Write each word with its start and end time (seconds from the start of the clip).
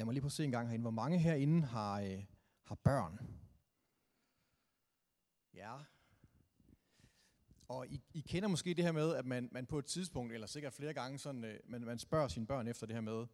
Lad 0.00 0.04
mig 0.04 0.12
lige 0.12 0.22
prøve 0.22 0.28
at 0.28 0.32
se 0.32 0.44
en 0.44 0.50
gang 0.50 0.68
herinde. 0.68 0.82
Hvor 0.82 0.90
mange 0.90 1.18
herinde 1.18 1.66
har, 1.66 2.00
øh, 2.00 2.24
har 2.62 2.74
børn? 2.74 3.20
Ja. 5.54 5.74
Og 7.68 7.86
I, 7.88 8.02
I 8.14 8.20
kender 8.20 8.48
måske 8.48 8.74
det 8.74 8.84
her 8.84 8.92
med, 8.92 9.14
at 9.14 9.26
man, 9.26 9.48
man 9.52 9.66
på 9.66 9.78
et 9.78 9.84
tidspunkt, 9.84 10.32
eller 10.32 10.46
sikkert 10.46 10.72
flere 10.72 10.94
gange, 10.94 11.18
sådan, 11.18 11.44
øh, 11.44 11.60
man, 11.64 11.80
man 11.80 11.98
spørger 11.98 12.28
sine 12.28 12.46
børn 12.46 12.68
efter 12.68 12.86
det 12.86 12.96
her 12.96 13.00
med, 13.00 13.26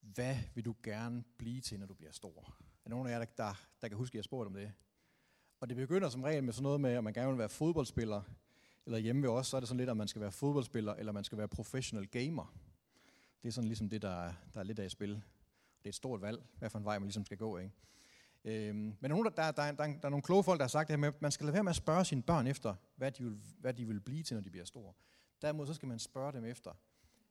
hvad 0.00 0.36
vil 0.54 0.64
du 0.64 0.74
gerne 0.82 1.24
blive 1.38 1.60
til, 1.60 1.78
når 1.80 1.86
du 1.86 1.94
bliver 1.94 2.12
stor? 2.12 2.56
Er 2.60 2.88
der 2.88 2.90
nogen 2.90 3.08
af 3.08 3.12
jer, 3.12 3.18
der, 3.18 3.26
der, 3.36 3.54
der 3.80 3.88
kan 3.88 3.96
huske, 3.96 4.14
at 4.14 4.16
jeg 4.16 4.24
spurgte 4.24 4.48
om 4.48 4.54
det? 4.54 4.72
Og 5.60 5.68
det 5.68 5.76
begynder 5.76 6.08
som 6.08 6.22
regel 6.22 6.44
med 6.44 6.52
sådan 6.52 6.62
noget 6.62 6.80
med, 6.80 6.90
at 6.90 7.04
man 7.04 7.12
gerne 7.12 7.28
vil 7.28 7.38
være 7.38 7.48
fodboldspiller, 7.48 8.22
eller 8.86 8.98
hjemme 8.98 9.22
ved 9.22 9.30
os, 9.30 9.46
så 9.46 9.56
er 9.56 9.60
det 9.60 9.68
sådan 9.68 9.78
lidt, 9.78 9.90
at 9.90 9.96
man 9.96 10.08
skal 10.08 10.22
være 10.22 10.32
fodboldspiller, 10.32 10.94
eller 10.94 11.12
man 11.12 11.24
skal 11.24 11.38
være 11.38 11.48
professional 11.48 12.06
gamer. 12.06 12.54
Det 13.42 13.48
er 13.48 13.52
sådan 13.52 13.68
ligesom 13.68 13.88
det, 13.88 14.02
der, 14.02 14.32
der 14.54 14.60
er 14.60 14.64
lidt 14.64 14.78
af 14.78 14.86
i 14.86 14.88
spil. 14.88 15.22
Det 15.82 15.86
er 15.86 15.90
et 15.90 15.94
stort 15.94 16.22
valg, 16.22 16.42
hvad 16.58 16.70
for 16.70 16.78
en 16.78 16.84
vej 16.84 16.98
man 16.98 17.06
ligesom 17.06 17.24
skal 17.24 17.38
gå. 17.38 17.58
Ikke? 17.58 17.72
Øhm, 18.44 18.96
men 19.00 19.10
der, 19.10 19.22
der, 19.22 19.30
der, 19.30 19.50
der, 19.50 19.72
der, 19.72 19.86
der 19.86 20.04
er 20.04 20.08
nogle 20.08 20.22
kloge 20.22 20.44
folk, 20.44 20.58
der 20.58 20.64
har 20.64 20.68
sagt 20.68 20.88
det 20.88 20.92
her 20.92 20.98
med, 20.98 21.08
at 21.08 21.22
man 21.22 21.32
skal 21.32 21.44
lade 21.44 21.54
være 21.54 21.64
med 21.64 21.70
at 21.70 21.76
spørge 21.76 22.04
sine 22.04 22.22
børn 22.22 22.46
efter, 22.46 22.74
hvad 22.96 23.12
de, 23.12 23.24
vil, 23.24 23.40
hvad 23.58 23.74
de 23.74 23.86
vil 23.86 24.00
blive 24.00 24.22
til, 24.22 24.34
når 24.34 24.42
de 24.42 24.50
bliver 24.50 24.64
store. 24.64 24.92
Derimod 25.42 25.66
så 25.66 25.74
skal 25.74 25.88
man 25.88 25.98
spørge 25.98 26.32
dem 26.32 26.44
efter, 26.44 26.72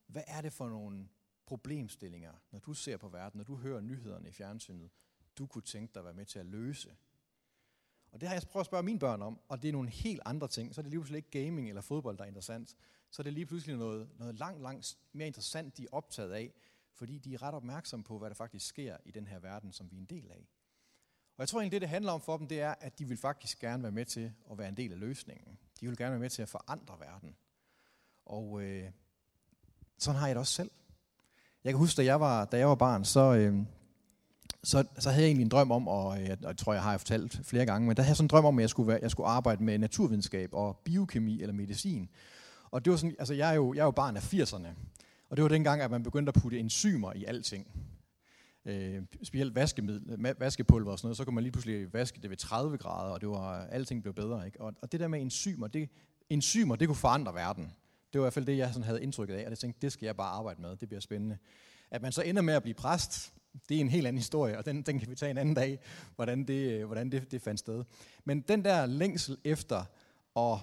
hvad 0.07 0.23
er 0.27 0.41
det 0.41 0.53
for 0.53 0.69
nogle 0.69 1.07
problemstillinger, 1.45 2.31
når 2.51 2.59
du 2.59 2.73
ser 2.73 2.97
på 2.97 3.07
verden, 3.07 3.37
når 3.37 3.43
du 3.43 3.55
hører 3.55 3.81
nyhederne 3.81 4.29
i 4.29 4.31
fjernsynet, 4.31 4.89
du 5.37 5.47
kunne 5.47 5.61
tænke 5.61 5.93
dig 5.93 5.99
at 5.99 6.05
være 6.05 6.13
med 6.13 6.25
til 6.25 6.39
at 6.39 6.45
løse. 6.45 6.89
Og 8.11 8.21
det 8.21 8.29
har 8.29 8.35
jeg 8.35 8.43
prøvet 8.51 8.63
at 8.63 8.65
spørge 8.65 8.83
mine 8.83 8.99
børn 8.99 9.21
om, 9.21 9.39
og 9.47 9.61
det 9.61 9.67
er 9.67 9.71
nogle 9.71 9.89
helt 9.89 10.21
andre 10.25 10.47
ting. 10.47 10.75
Så 10.75 10.81
er 10.81 10.83
det 10.83 10.89
lige 10.89 10.99
pludselig 10.99 11.17
ikke 11.17 11.45
gaming 11.45 11.69
eller 11.69 11.81
fodbold, 11.81 12.17
der 12.17 12.23
er 12.23 12.27
interessant. 12.27 12.75
Så 13.11 13.21
er 13.21 13.23
det 13.23 13.33
lige 13.33 13.45
pludselig 13.45 13.77
noget, 13.77 14.09
noget 14.19 14.35
langt, 14.35 14.61
langt 14.61 14.97
mere 15.11 15.27
interessant, 15.27 15.77
de 15.77 15.83
er 15.83 15.87
optaget 15.91 16.31
af, 16.31 16.53
fordi 16.99 17.17
de 17.17 17.33
er 17.33 17.43
ret 17.43 17.53
opmærksomme 17.53 18.03
på, 18.03 18.17
hvad 18.17 18.29
der 18.29 18.35
faktisk 18.35 18.65
sker 18.65 18.97
i 19.05 19.11
den 19.11 19.27
her 19.27 19.39
verden, 19.39 19.71
som 19.71 19.91
vi 19.91 19.95
er 19.95 19.99
en 19.99 20.05
del 20.05 20.31
af. 20.31 20.49
Og 21.37 21.41
jeg 21.41 21.47
tror 21.47 21.59
egentlig, 21.59 21.71
det 21.71 21.81
det 21.81 21.89
handler 21.89 22.11
om 22.11 22.21
for 22.21 22.37
dem, 22.37 22.47
det 22.47 22.61
er, 22.61 22.75
at 22.79 22.99
de 22.99 23.07
vil 23.07 23.17
faktisk 23.17 23.59
gerne 23.59 23.83
være 23.83 23.91
med 23.91 24.05
til 24.05 24.33
at 24.51 24.57
være 24.57 24.69
en 24.69 24.77
del 24.77 24.91
af 24.91 24.99
løsningen. 24.99 25.57
De 25.79 25.87
vil 25.87 25.97
gerne 25.97 26.11
være 26.11 26.19
med 26.19 26.29
til 26.29 26.41
at 26.41 26.49
forandre 26.49 26.99
verden. 26.99 27.35
Og 28.25 28.61
øh, 28.61 28.91
sådan 29.97 30.19
har 30.19 30.27
jeg 30.27 30.35
det 30.35 30.39
også 30.39 30.53
selv. 30.53 30.71
Jeg 31.63 31.73
kan 31.73 31.77
huske, 31.77 31.97
da 31.97 32.05
jeg 32.05 32.19
var, 32.19 32.45
da 32.45 32.57
jeg 32.57 32.67
var 32.67 32.75
barn, 32.75 33.05
så, 33.05 33.33
øh, 33.33 33.65
så, 34.63 34.87
så 34.99 35.09
havde 35.09 35.23
jeg 35.23 35.27
egentlig 35.27 35.45
en 35.45 35.49
drøm 35.49 35.71
om, 35.71 35.87
og 35.87 36.21
jeg, 36.21 36.37
og 36.43 36.47
jeg 36.47 36.57
tror, 36.57 36.73
jeg 36.73 36.83
har 36.83 36.97
fortalt 36.97 37.39
flere 37.43 37.65
gange, 37.65 37.87
men 37.87 37.97
der 37.97 38.03
havde 38.03 38.09
jeg 38.09 38.17
sådan 38.17 38.25
en 38.25 38.29
drøm 38.29 38.45
om, 38.45 38.59
at 38.59 38.61
jeg 38.61 38.69
skulle, 38.69 38.87
være, 38.87 38.99
jeg 39.01 39.11
skulle 39.11 39.29
arbejde 39.29 39.63
med 39.63 39.77
naturvidenskab 39.77 40.53
og 40.53 40.77
biokemi 40.77 41.41
eller 41.41 41.53
medicin. 41.53 42.09
Og 42.71 42.85
det 42.85 42.91
var 42.91 42.97
sådan, 42.97 43.15
altså 43.19 43.33
jeg 43.33 43.49
er 43.49 43.53
jo, 43.53 43.73
jeg 43.73 43.81
er 43.81 43.85
jo 43.85 43.91
barn 43.91 44.17
af 44.17 44.33
80'erne, 44.33 44.67
og 45.29 45.37
det 45.37 45.43
var 45.43 45.49
dengang, 45.49 45.81
at 45.81 45.91
man 45.91 46.03
begyndte 46.03 46.29
at 46.29 46.41
putte 46.41 46.59
enzymer 46.59 47.13
i 47.13 47.25
alting. 47.25 47.67
Øh, 48.65 49.01
specielt 49.23 49.55
vaskemiddel, 49.55 50.35
vaskepulver 50.39 50.91
og 50.91 50.99
sådan 50.99 51.07
noget, 51.07 51.17
så 51.17 51.25
kunne 51.25 51.35
man 51.35 51.43
lige 51.43 51.51
pludselig 51.51 51.93
vaske 51.93 52.21
det 52.21 52.29
ved 52.29 52.37
30 52.37 52.77
grader, 52.77 53.11
og 53.11 53.21
det 53.21 53.29
var, 53.29 53.65
alting 53.65 54.01
blev 54.01 54.13
bedre. 54.13 54.45
Ikke? 54.45 54.61
Og, 54.61 54.73
og 54.81 54.91
det 54.91 54.99
der 54.99 55.07
med 55.07 55.21
enzymer, 55.21 55.67
det, 55.67 55.89
enzymer, 56.29 56.75
det 56.75 56.87
kunne 56.87 56.95
forandre 56.95 57.33
verden. 57.33 57.63
Det 58.13 58.21
var 58.21 58.25
i 58.25 58.25
hvert 58.25 58.33
fald 58.33 58.45
det, 58.45 58.57
jeg 58.57 58.69
sådan 58.69 58.83
havde 58.83 59.03
indtrykket 59.03 59.35
af, 59.35 59.45
og 59.45 59.51
det 59.51 59.59
tænkte, 59.59 59.81
det 59.81 59.91
skal 59.91 60.05
jeg 60.05 60.15
bare 60.17 60.29
arbejde 60.31 60.61
med, 60.61 60.75
det 60.75 60.89
bliver 60.89 61.01
spændende. 61.01 61.37
At 61.91 62.01
man 62.01 62.11
så 62.11 62.21
ender 62.21 62.41
med 62.41 62.53
at 62.53 62.63
blive 62.63 62.73
præst, 62.73 63.33
det 63.69 63.77
er 63.77 63.81
en 63.81 63.89
helt 63.89 64.07
anden 64.07 64.17
historie, 64.17 64.57
og 64.57 64.65
den, 64.65 64.81
den 64.81 64.99
kan 64.99 65.09
vi 65.09 65.15
tage 65.15 65.31
en 65.31 65.37
anden 65.37 65.55
dag, 65.55 65.79
hvordan 66.15 66.43
det, 66.43 66.85
hvordan 66.85 67.11
det, 67.11 67.31
det 67.31 67.41
fandt 67.41 67.59
sted. 67.59 67.83
Men 68.25 68.41
den 68.41 68.65
der 68.65 68.85
længsel 68.85 69.37
efter 69.43 69.83
at 70.35 70.59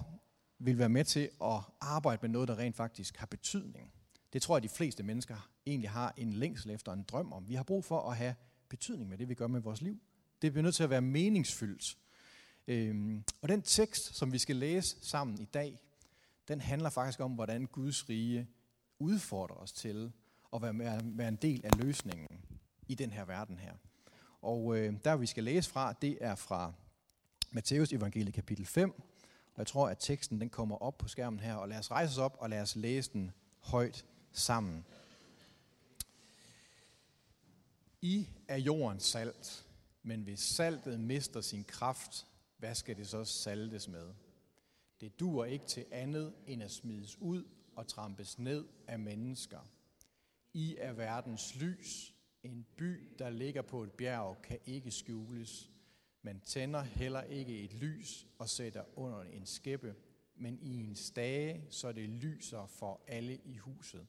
vil 0.59 0.77
være 0.77 0.89
med 0.89 1.03
til 1.03 1.29
at 1.43 1.59
arbejde 1.81 2.19
med 2.21 2.29
noget, 2.29 2.47
der 2.47 2.57
rent 2.57 2.75
faktisk 2.75 3.17
har 3.17 3.25
betydning, 3.25 3.91
det 4.33 4.41
tror 4.41 4.57
jeg, 4.57 4.63
de 4.63 4.69
fleste 4.69 5.03
mennesker 5.03 5.49
egentlig 5.65 5.89
har 5.89 6.13
en 6.17 6.33
længsel 6.33 6.71
efter 6.71 6.93
en 6.93 7.03
drøm 7.03 7.33
om. 7.33 7.49
Vi 7.49 7.55
har 7.55 7.63
brug 7.63 7.85
for 7.85 8.09
at 8.11 8.17
have 8.17 8.35
betydning 8.69 9.09
med 9.09 9.17
det, 9.17 9.29
vi 9.29 9.33
gør 9.33 9.47
med 9.47 9.61
vores 9.61 9.81
liv. 9.81 9.99
Det 10.41 10.51
bliver 10.51 10.63
nødt 10.63 10.75
til 10.75 10.83
at 10.83 10.89
være 10.89 11.01
meningsfyldt. 11.01 11.97
Øhm, 12.67 13.23
og 13.41 13.49
den 13.49 13.61
tekst, 13.61 14.15
som 14.15 14.33
vi 14.33 14.37
skal 14.37 14.55
læse 14.55 14.97
sammen 15.01 15.41
i 15.41 15.45
dag, 15.45 15.79
den 16.47 16.61
handler 16.61 16.89
faktisk 16.89 17.19
om, 17.19 17.31
hvordan 17.31 17.65
Guds 17.65 18.09
rige 18.09 18.47
udfordrer 18.99 19.55
os 19.55 19.71
til 19.71 20.11
at 20.53 20.61
være, 20.61 21.01
være 21.03 21.27
en 21.27 21.35
del 21.35 21.61
af 21.65 21.77
løsningen 21.77 22.27
i 22.87 22.95
den 22.95 23.11
her 23.11 23.25
verden 23.25 23.59
her. 23.59 23.73
Og 24.41 24.77
øh, 24.77 24.93
der 25.03 25.15
vi 25.15 25.25
skal 25.25 25.43
læse 25.43 25.69
fra, 25.69 25.93
det 25.93 26.17
er 26.21 26.35
fra 26.35 26.73
Matteus 27.51 27.93
evangelie 27.93 28.31
kapitel 28.31 28.65
5. 28.65 28.89
Og 29.53 29.57
jeg 29.57 29.67
tror, 29.67 29.89
at 29.89 29.97
teksten 29.99 30.41
den 30.41 30.49
kommer 30.49 30.75
op 30.75 30.97
på 30.97 31.07
skærmen 31.07 31.39
her. 31.39 31.55
Og 31.55 31.69
lad 31.69 31.77
os 31.79 31.91
rejse 31.91 32.11
os 32.11 32.17
op 32.17 32.37
og 32.39 32.49
lad 32.49 32.61
os 32.61 32.75
læse 32.75 33.13
den 33.13 33.31
højt 33.59 34.05
sammen. 34.37 34.85
I 38.01 38.27
er 38.47 38.57
jordens 38.57 39.03
salt, 39.03 39.65
men 40.03 40.21
hvis 40.21 40.39
saltet 40.39 40.99
mister 40.99 41.41
sin 41.41 41.63
kraft, 41.63 42.27
hvad 42.57 42.75
skal 42.75 42.97
det 42.97 43.07
så 43.07 43.25
saltes 43.25 43.87
med? 43.87 44.13
Det 45.01 45.19
duer 45.19 45.45
ikke 45.45 45.65
til 45.65 45.85
andet 45.91 46.33
end 46.47 46.63
at 46.63 46.71
smides 46.71 47.17
ud 47.21 47.43
og 47.75 47.87
trampes 47.87 48.39
ned 48.39 48.65
af 48.87 48.99
mennesker. 48.99 49.59
I 50.53 50.75
er 50.79 50.93
verdens 50.93 51.55
lys. 51.55 52.13
En 52.43 52.65
by, 52.77 53.09
der 53.19 53.29
ligger 53.29 53.61
på 53.61 53.83
et 53.83 53.91
bjerg, 53.91 54.41
kan 54.43 54.59
ikke 54.65 54.91
skjules. 54.91 55.71
Man 56.21 56.39
tænder 56.39 56.81
heller 56.81 57.21
ikke 57.21 57.59
et 57.59 57.73
lys 57.73 58.27
og 58.37 58.49
sætter 58.49 58.83
under 58.95 59.23
en 59.23 59.45
skæppe, 59.45 59.95
men 60.35 60.59
i 60.61 60.75
en 60.75 60.95
stage, 60.95 61.65
så 61.69 61.91
det 61.91 62.09
lyser 62.09 62.65
for 62.65 63.01
alle 63.07 63.37
i 63.45 63.57
huset. 63.57 64.07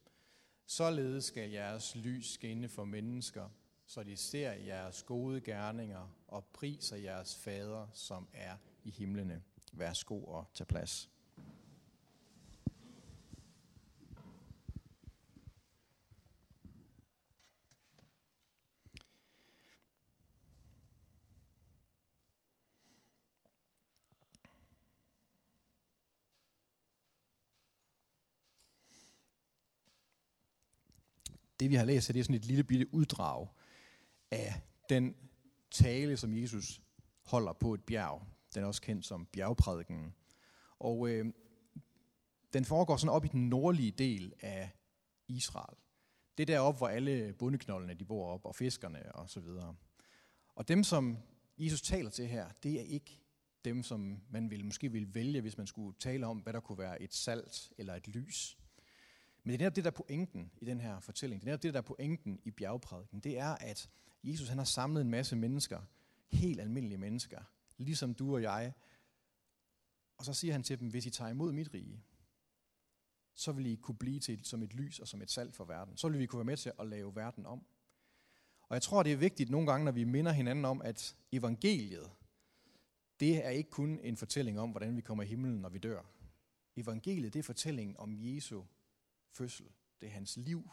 Således 0.71 1.25
skal 1.25 1.51
jeres 1.51 1.95
lys 1.95 2.27
skinne 2.27 2.69
for 2.69 2.85
mennesker, 2.85 3.49
så 3.87 4.03
de 4.03 4.17
ser 4.17 4.53
jeres 4.53 5.03
gode 5.03 5.41
gerninger 5.41 6.15
og 6.27 6.45
priser 6.45 6.97
jeres 6.97 7.37
fader, 7.37 7.87
som 7.93 8.29
er 8.35 8.57
i 8.85 8.91
himlene. 8.91 9.43
Værsgo 9.73 10.25
og 10.25 10.45
tag 10.55 10.67
plads. 10.67 11.11
Det 31.61 31.71
vi 31.71 31.75
har 31.75 31.85
læst, 31.85 32.09
det 32.09 32.17
er 32.17 32.25
sådan 32.25 32.37
et 32.37 32.45
lille 32.45 32.65
bitte 32.65 32.95
uddrag 32.95 33.49
af 34.31 34.61
den 34.89 35.15
tale, 35.71 36.17
som 36.17 36.35
Jesus 36.35 36.81
holder 37.25 37.53
på 37.53 37.75
et 37.75 37.85
bjerg. 37.85 38.23
Den 38.55 38.63
er 38.63 38.67
også 38.67 38.83
kendt 38.83 39.07
som 39.07 39.27
bjergprædiken. 39.27 40.15
Og 40.79 41.09
øh, 41.09 41.27
den 42.53 42.65
foregår 42.65 42.97
sådan 42.97 43.15
op 43.15 43.25
i 43.25 43.29
den 43.29 43.49
nordlige 43.49 43.91
del 43.91 44.33
af 44.41 44.71
Israel. 45.29 45.77
Det 46.39 46.43
er 46.43 46.47
deroppe, 46.57 46.79
hvor 46.79 46.89
alle 46.89 47.33
bundeknoldene 47.33 47.95
de 47.95 48.05
bor 48.05 48.33
op, 48.33 48.45
og 48.45 48.55
fiskerne 48.55 49.15
og 49.15 49.31
så 49.31 49.41
videre. 49.41 49.77
Og 50.55 50.69
dem, 50.69 50.85
som 50.85 51.19
Jesus 51.59 51.83
taler 51.83 52.11
til 52.11 52.27
her, 52.27 52.49
det 52.63 52.81
er 52.81 52.85
ikke 52.85 53.21
dem, 53.65 53.83
som 53.83 54.21
man 54.31 54.51
ville, 54.51 54.65
måske 54.65 54.93
ville 54.93 55.15
vælge, 55.15 55.41
hvis 55.41 55.59
man 55.59 55.67
skulle 55.67 55.99
tale 55.99 56.27
om, 56.27 56.39
hvad 56.39 56.53
der 56.53 56.61
kunne 56.61 56.79
være 56.79 57.03
et 57.03 57.15
salt 57.15 57.73
eller 57.79 57.95
et 57.95 58.09
lys. 58.09 58.58
Men 59.45 59.53
det 59.53 59.55
er 59.55 59.59
netop 59.59 59.77
det, 59.77 59.85
der 59.85 59.91
er 59.91 59.95
pointen 59.95 60.51
i 60.61 60.65
den 60.65 60.81
her 60.81 61.01
fortælling. 61.01 61.41
Det 61.41 61.47
er 61.47 61.51
netop 61.51 61.63
det, 61.63 61.75
der 61.75 61.81
er 61.81 61.83
pointen 61.83 62.41
i 62.45 62.51
bjergprædiken. 62.51 63.21
Det 63.21 63.39
er, 63.39 63.55
at 63.55 63.91
Jesus 64.25 64.49
han 64.49 64.59
har 64.59 64.65
samlet 64.65 65.01
en 65.01 65.11
masse 65.11 65.37
mennesker, 65.37 65.81
helt 66.29 66.61
almindelige 66.61 66.99
mennesker, 66.99 67.43
ligesom 67.79 68.15
du 68.15 68.35
og 68.35 68.43
jeg. 68.43 68.73
Og 70.19 70.25
så 70.25 70.35
siger 70.35 70.53
han 70.53 70.63
til 70.63 70.81
dem, 70.81 70.89
hvis 70.89 71.07
I 71.07 71.11
tager 71.11 71.31
imod 71.31 71.53
mit 71.53 71.75
rige, 71.75 72.03
så 73.35 73.53
vil 73.53 73.67
I 73.67 73.75
kunne 73.75 73.97
blive 73.97 74.21
til 74.21 74.45
som 74.45 74.63
et 74.63 74.75
lys 74.75 74.99
og 74.99 75.09
som 75.09 75.23
et 75.23 75.31
salt 75.31 75.55
for 75.55 75.65
verden. 75.65 75.97
Så 75.97 76.09
vil 76.09 76.19
vi 76.19 76.27
kunne 76.27 76.39
være 76.39 76.45
med 76.45 76.57
til 76.57 76.73
at 76.79 76.89
lave 76.89 77.17
verden 77.17 77.47
om. 77.47 77.67
Og 78.61 78.75
jeg 78.75 78.83
tror, 78.83 79.03
det 79.03 79.13
er 79.13 79.17
vigtigt 79.17 79.51
nogle 79.51 79.67
gange, 79.67 79.85
når 79.85 79.93
vi 79.93 80.05
minder 80.05 80.33
hinanden 80.33 80.65
om, 80.65 80.83
at 80.83 81.17
evangeliet, 81.33 82.11
det 83.21 83.45
er 83.45 83.51
ikke 83.51 83.71
kun 83.71 84.01
en 84.03 84.17
fortælling 84.17 84.61
om, 84.61 84.71
hvordan 84.71 84.97
vi 84.97 85.01
kommer 85.01 85.25
i 85.25 85.27
himlen, 85.27 85.61
når 85.61 85.69
vi 85.69 85.79
dør. 85.79 86.03
Evangeliet, 86.77 87.33
det 87.33 87.39
er 87.39 87.43
fortællingen 87.43 87.97
om 87.97 88.15
Jesu 88.17 88.63
fødsel. 89.33 89.67
Det 90.01 90.07
er 90.07 90.13
hans 90.13 90.37
liv. 90.37 90.71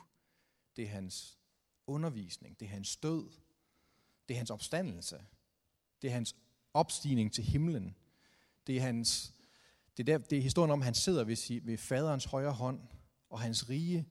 Det 0.76 0.84
er 0.84 0.90
hans 0.90 1.38
undervisning. 1.88 2.60
Det 2.60 2.66
er 2.66 2.70
hans 2.70 2.98
død. 2.98 3.32
Det 4.28 4.34
er 4.34 4.38
hans 4.38 4.50
opstandelse. 4.50 5.26
Det 6.02 6.08
er 6.10 6.14
hans 6.14 6.36
opstigning 6.74 7.34
til 7.34 7.44
himlen. 7.44 7.96
Det 8.68 8.78
er, 8.78 8.82
hans, 8.82 9.34
det 9.98 10.10
er, 10.10 10.18
der, 10.18 10.26
det 10.26 10.38
er 10.38 10.42
historien 10.42 10.72
om, 10.72 10.80
at 10.80 10.86
han 10.86 10.94
sidder 10.94 11.24
ved, 11.24 11.62
ved 11.62 11.78
faderens 11.78 12.26
højre 12.26 12.54
hånd, 12.54 12.80
og 13.30 13.40
hans 13.40 13.70
rige, 13.70 14.10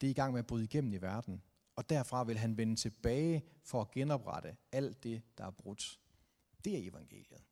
det 0.00 0.06
er 0.06 0.10
i 0.10 0.14
gang 0.14 0.32
med 0.32 0.38
at 0.38 0.46
bryde 0.46 0.64
igennem 0.64 0.92
i 0.92 0.96
verden. 0.96 1.42
Og 1.76 1.90
derfra 1.90 2.24
vil 2.24 2.38
han 2.38 2.56
vende 2.56 2.76
tilbage 2.76 3.44
for 3.64 3.80
at 3.80 3.90
genoprette 3.90 4.56
alt 4.72 5.04
det, 5.04 5.22
der 5.38 5.44
er 5.44 5.50
brudt. 5.50 6.00
Det 6.64 6.74
er 6.74 6.90
evangeliet. 6.90 7.42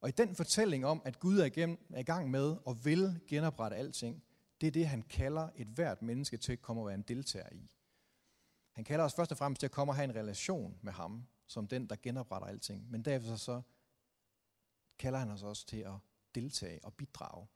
Og 0.00 0.08
i 0.08 0.12
den 0.12 0.36
fortælling 0.36 0.86
om, 0.86 1.02
at 1.04 1.20
Gud 1.20 1.38
er, 1.38 1.44
igennem, 1.44 1.86
er 1.90 2.00
i 2.00 2.02
gang 2.02 2.30
med 2.30 2.56
og 2.64 2.84
vil 2.84 3.20
genoprette 3.28 3.76
alting, 3.76 4.22
det 4.64 4.68
er 4.68 4.72
det, 4.72 4.86
han 4.86 5.02
kalder 5.02 5.48
et 5.56 5.66
hvert 5.66 6.02
menneske 6.02 6.36
til 6.36 6.52
at 6.52 6.62
komme 6.62 6.82
og 6.82 6.86
være 6.86 6.94
en 6.94 7.02
deltager 7.02 7.48
i. 7.52 7.70
Han 8.72 8.84
kalder 8.84 9.04
os 9.04 9.14
først 9.14 9.32
og 9.32 9.38
fremmest 9.38 9.60
til 9.60 9.66
at 9.66 9.70
komme 9.70 9.90
og 9.90 9.96
have 9.96 10.04
en 10.04 10.16
relation 10.16 10.78
med 10.82 10.92
ham, 10.92 11.26
som 11.46 11.66
den, 11.66 11.86
der 11.86 11.96
genopretter 12.02 12.48
alting. 12.48 12.90
Men 12.90 13.02
derefter 13.02 13.36
så 13.36 13.62
kalder 14.98 15.18
han 15.18 15.30
os 15.30 15.42
også 15.42 15.66
til 15.66 15.76
at 15.76 15.92
deltage 16.34 16.84
og 16.84 16.94
bidrage. 16.94 17.46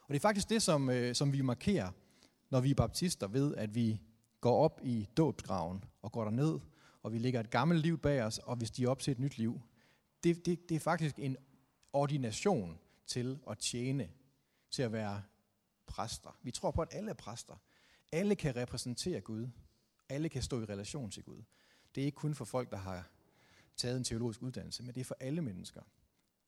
Og 0.00 0.08
det 0.08 0.16
er 0.16 0.20
faktisk 0.20 0.48
det, 0.48 0.62
som, 0.62 0.90
øh, 0.90 1.14
som 1.14 1.32
vi 1.32 1.40
markerer, 1.40 1.90
når 2.50 2.60
vi 2.60 2.70
er 2.70 2.74
baptister, 2.74 3.26
ved 3.26 3.54
at 3.54 3.74
vi 3.74 4.02
går 4.40 4.64
op 4.64 4.80
i 4.82 5.08
dåbsgraven 5.16 5.84
og 6.02 6.12
går 6.12 6.30
ned 6.30 6.58
og 7.02 7.12
vi 7.12 7.18
lægger 7.18 7.40
et 7.40 7.50
gammelt 7.50 7.80
liv 7.80 7.98
bag 7.98 8.22
os, 8.22 8.38
og 8.38 8.60
vi 8.60 8.66
stiger 8.66 8.90
op 8.90 9.00
til 9.00 9.10
et 9.10 9.18
nyt 9.18 9.38
liv. 9.38 9.60
Det, 10.24 10.46
det, 10.46 10.68
det 10.68 10.74
er 10.74 10.80
faktisk 10.80 11.18
en 11.18 11.36
ordination 11.92 12.78
til 13.06 13.38
at 13.50 13.58
tjene, 13.58 14.08
til 14.70 14.82
at 14.82 14.92
være 14.92 15.22
præster. 15.88 16.38
Vi 16.42 16.50
tror 16.50 16.70
på, 16.70 16.82
at 16.82 16.88
alle 16.92 17.10
er 17.10 17.14
præster. 17.14 17.56
Alle 18.12 18.36
kan 18.36 18.56
repræsentere 18.56 19.20
Gud. 19.20 19.48
Alle 20.08 20.28
kan 20.28 20.42
stå 20.42 20.60
i 20.62 20.64
relation 20.64 21.10
til 21.10 21.22
Gud. 21.22 21.42
Det 21.94 22.00
er 22.00 22.04
ikke 22.04 22.16
kun 22.16 22.34
for 22.34 22.44
folk, 22.44 22.70
der 22.70 22.76
har 22.76 23.10
taget 23.76 23.96
en 23.96 24.04
teologisk 24.04 24.42
uddannelse, 24.42 24.82
men 24.82 24.94
det 24.94 25.00
er 25.00 25.04
for 25.04 25.16
alle 25.20 25.42
mennesker. 25.42 25.82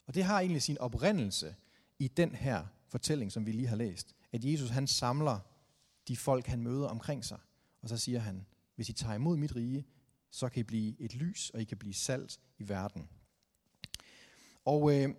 Og 0.07 0.15
det 0.15 0.23
har 0.23 0.39
egentlig 0.39 0.61
sin 0.61 0.77
oprindelse 0.77 1.55
i 1.99 2.07
den 2.07 2.35
her 2.35 2.65
fortælling, 2.87 3.31
som 3.31 3.45
vi 3.45 3.51
lige 3.51 3.67
har 3.67 3.75
læst. 3.75 4.15
At 4.31 4.43
Jesus 4.43 4.69
han 4.69 4.87
samler 4.87 5.39
de 6.07 6.17
folk, 6.17 6.45
han 6.45 6.61
møder 6.61 6.87
omkring 6.87 7.25
sig. 7.25 7.39
Og 7.81 7.89
så 7.89 7.97
siger 7.97 8.19
han, 8.19 8.45
hvis 8.75 8.89
I 8.89 8.93
tager 8.93 9.15
imod 9.15 9.37
mit 9.37 9.55
rige, 9.55 9.85
så 10.31 10.49
kan 10.49 10.59
I 10.59 10.63
blive 10.63 11.01
et 11.01 11.15
lys, 11.15 11.49
og 11.49 11.61
I 11.61 11.63
kan 11.63 11.77
blive 11.77 11.93
salt 11.93 12.39
i 12.57 12.69
verden. 12.69 13.09
Og 14.65 14.95
øh, 14.95 15.15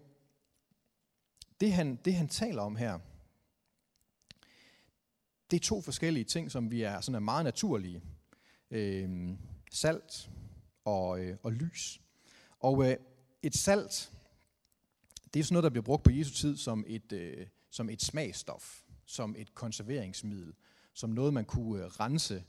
det, 1.60 1.72
han, 1.72 1.96
det 1.96 2.14
han 2.14 2.28
taler 2.28 2.62
om 2.62 2.76
her, 2.76 2.98
det 5.52 5.60
er 5.60 5.64
to 5.68 5.80
forskellige 5.80 6.24
ting, 6.24 6.50
som 6.50 6.70
vi 6.70 6.82
er, 6.82 7.00
sådan 7.00 7.14
er 7.14 7.20
meget 7.20 7.44
naturlige. 7.44 8.02
Øh, 8.70 9.28
salt 9.72 10.30
og, 10.84 11.20
øh, 11.20 11.36
og 11.42 11.52
lys. 11.52 12.00
Og 12.58 12.90
øh, 12.90 12.96
et 13.42 13.54
salt, 13.54 14.12
det 15.34 15.40
er 15.40 15.44
sådan 15.44 15.54
noget, 15.54 15.64
der 15.64 15.70
bliver 15.70 15.84
brugt 15.84 16.02
på 16.02 16.10
Jesu 16.10 16.30
tid 16.30 16.56
som 16.56 16.84
et, 16.86 17.12
øh, 17.12 17.46
som 17.70 17.90
et 17.90 18.02
smagstof, 18.02 18.80
som 19.06 19.34
et 19.38 19.54
konserveringsmiddel, 19.54 20.52
som 20.94 21.10
noget, 21.10 21.34
man 21.34 21.44
kunne 21.44 21.84
øh, 21.84 21.86
rense 21.86 22.44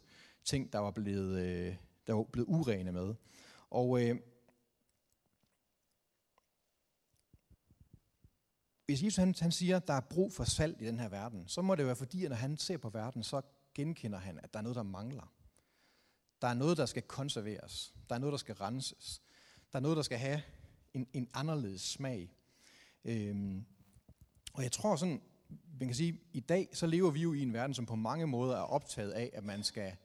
ting, 0.45 0.73
der 0.73 0.79
var 0.79 0.91
blevet, 0.91 1.41
øh, 1.41 1.75
der 2.07 2.13
var 2.13 2.23
blevet 2.23 2.47
urene 2.47 2.91
med. 2.91 3.13
Og 3.69 4.03
øh, 4.03 4.15
hvis 8.85 9.03
Jesus 9.03 9.15
han, 9.15 9.35
han 9.39 9.51
siger, 9.51 9.77
at 9.77 9.87
der 9.87 9.93
er 9.93 10.01
brug 10.01 10.33
for 10.33 10.43
salt 10.43 10.81
i 10.81 10.85
den 10.85 10.99
her 10.99 11.09
verden, 11.09 11.47
så 11.47 11.61
må 11.61 11.75
det 11.75 11.85
være 11.85 11.95
fordi, 11.95 12.25
at 12.25 12.29
når 12.29 12.35
han 12.37 12.57
ser 12.57 12.77
på 12.77 12.89
verden, 12.89 13.23
så 13.23 13.41
genkender 13.73 14.19
han, 14.19 14.39
at 14.43 14.53
der 14.53 14.59
er 14.59 14.63
noget, 14.63 14.75
der 14.75 14.83
mangler. 14.83 15.33
Der 16.41 16.47
er 16.47 16.53
noget, 16.53 16.77
der 16.77 16.85
skal 16.85 17.01
konserveres. 17.01 17.93
Der 18.09 18.15
er 18.15 18.19
noget, 18.19 18.31
der 18.31 18.37
skal 18.37 18.55
renses. 18.55 19.21
Der 19.71 19.77
er 19.79 19.81
noget, 19.81 19.97
der 19.97 20.03
skal 20.03 20.17
have 20.17 20.41
en, 20.93 21.07
en 21.13 21.29
anderledes 21.33 21.81
smag. 21.81 22.35
Øhm, 23.05 23.65
og 24.53 24.63
jeg 24.63 24.71
tror 24.71 24.95
sådan, 24.95 25.21
man 25.79 25.87
kan 25.87 25.95
sige, 25.95 26.21
i 26.33 26.39
dag 26.39 26.69
så 26.73 26.87
lever 26.87 27.11
vi 27.11 27.21
jo 27.21 27.33
i 27.33 27.41
en 27.41 27.53
verden, 27.53 27.73
som 27.73 27.85
på 27.85 27.95
mange 27.95 28.27
måder 28.27 28.57
er 28.57 28.61
optaget 28.61 29.11
af, 29.11 29.29
at 29.33 29.43
man 29.43 29.63
skal 29.63 29.95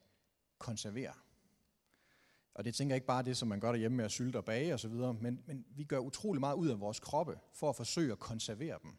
konservere. 0.59 1.13
Og 2.59 2.65
det 2.65 2.75
tænker 2.75 2.95
jeg 2.95 2.97
ikke 2.97 3.07
bare 3.07 3.23
det, 3.23 3.37
som 3.37 3.49
man 3.49 3.61
gør 3.61 3.73
derhjemme 3.73 3.97
med 3.97 4.05
at 4.05 4.11
sylte 4.11 4.37
og 4.37 4.45
bage 4.45 4.75
osv., 4.75 4.91
men, 4.91 5.43
men 5.47 5.65
vi 5.71 5.85
gør 5.85 5.99
utrolig 5.99 6.41
meget 6.41 6.57
ud 6.57 6.69
af 6.69 6.81
vores 6.81 7.01
kroppe 7.01 7.39
for 7.53 7.69
at 7.69 7.77
forsøge 7.77 8.13
at 8.13 8.19
konservere 8.19 8.79
dem. 8.83 8.93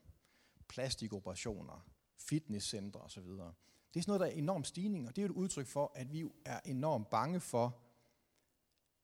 Plastikoperationer, 0.68 1.86
fitnesscentre 2.18 3.00
osv. 3.00 3.24
Det 3.24 3.30
er 3.40 4.02
sådan 4.02 4.04
noget, 4.08 4.20
der 4.20 4.26
er 4.26 4.32
enorm 4.32 4.64
stigning, 4.64 5.08
og 5.08 5.16
det 5.16 5.22
er 5.22 5.26
et 5.26 5.32
udtryk 5.32 5.68
for, 5.68 5.92
at 5.96 6.14
vi 6.14 6.30
er 6.46 6.60
enormt 6.66 7.10
bange 7.10 7.40
for, 7.40 7.78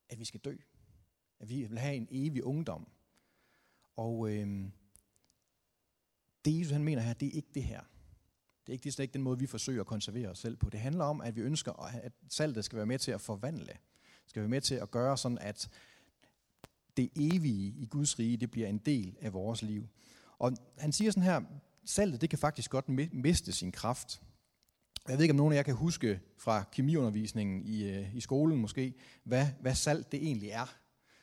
at 0.09 0.19
vi 0.19 0.25
skal 0.25 0.39
dø. 0.39 0.55
At 1.39 1.49
vi 1.49 1.63
vil 1.63 1.79
have 1.79 1.95
en 1.95 2.07
evig 2.11 2.43
ungdom. 2.43 2.87
Og 3.95 4.29
øh, 4.29 4.69
det 6.45 6.59
Jesus 6.59 6.71
han 6.71 6.83
mener 6.83 7.01
her, 7.01 7.13
det 7.13 7.27
er 7.27 7.31
ikke 7.31 7.51
det 7.53 7.63
her. 7.63 7.81
Det 8.61 8.69
er 8.69 8.73
ikke, 8.73 8.83
det 8.83 8.89
er 8.89 8.93
slet 8.93 9.03
ikke 9.03 9.13
den 9.13 9.23
måde, 9.23 9.39
vi 9.39 9.47
forsøger 9.47 9.81
at 9.81 9.87
konservere 9.87 10.29
os 10.29 10.39
selv 10.39 10.55
på. 10.57 10.69
Det 10.69 10.79
handler 10.79 11.05
om, 11.05 11.21
at 11.21 11.35
vi 11.35 11.41
ønsker, 11.41 11.73
at 11.73 12.13
saltet 12.29 12.65
skal 12.65 12.77
være 12.77 12.85
med 12.85 12.99
til 12.99 13.11
at 13.11 13.21
forvandle 13.21 13.77
skal 14.35 14.41
være 14.41 14.49
med 14.49 14.61
til 14.61 14.75
at 14.75 14.91
gøre 14.91 15.17
sådan, 15.17 15.37
at 15.37 15.69
det 16.97 17.09
evige 17.15 17.73
i 17.77 17.85
Guds 17.85 18.19
rige, 18.19 18.37
det 18.37 18.51
bliver 18.51 18.67
en 18.67 18.77
del 18.77 19.17
af 19.21 19.33
vores 19.33 19.61
liv. 19.61 19.87
Og 20.39 20.51
han 20.77 20.91
siger 20.91 21.11
sådan 21.11 21.23
her, 21.23 21.41
saltet 21.85 22.21
det 22.21 22.29
kan 22.29 22.39
faktisk 22.39 22.71
godt 22.71 22.89
miste 23.13 23.51
sin 23.51 23.71
kraft. 23.71 24.21
Jeg 25.07 25.17
ved 25.17 25.23
ikke, 25.23 25.31
om 25.31 25.35
nogen 25.35 25.53
af 25.53 25.57
jer 25.57 25.63
kan 25.63 25.75
huske 25.75 26.19
fra 26.37 26.63
kemiundervisningen 26.71 27.65
i, 27.65 27.83
øh, 27.83 28.15
i 28.15 28.21
skolen 28.21 28.57
måske, 28.57 28.93
hvad, 29.23 29.47
hvad 29.61 29.75
salt 29.75 30.11
det 30.11 30.23
egentlig 30.23 30.49
er. 30.49 30.75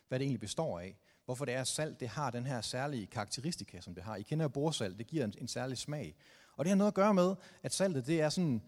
Hvad 0.09 0.19
det 0.19 0.25
egentlig 0.25 0.41
består 0.41 0.81
af. 0.81 0.97
Hvorfor 1.25 1.45
det 1.45 1.55
er, 1.55 1.61
at 1.61 1.69
salt 1.69 2.01
det 2.01 2.09
har 2.09 2.31
den 2.31 2.47
her 2.47 2.61
særlige 2.61 3.07
karakteristika, 3.07 3.81
som 3.81 3.95
det 3.95 4.05
har. 4.05 4.17
I 4.17 4.23
kender 4.23 4.45
jo 4.45 4.49
borsalt, 4.49 4.99
det 4.99 5.07
giver 5.07 5.25
en, 5.25 5.35
en 5.39 5.49
særlig 5.49 5.79
smag. 5.79 6.17
Og 6.57 6.65
det 6.65 6.71
har 6.71 6.77
noget 6.77 6.91
at 6.91 6.95
gøre 6.95 7.15
med, 7.15 7.35
at 7.63 7.75
saltet 7.75 8.07
det 8.07 8.21
er 8.21 8.29
sådan, 8.29 8.63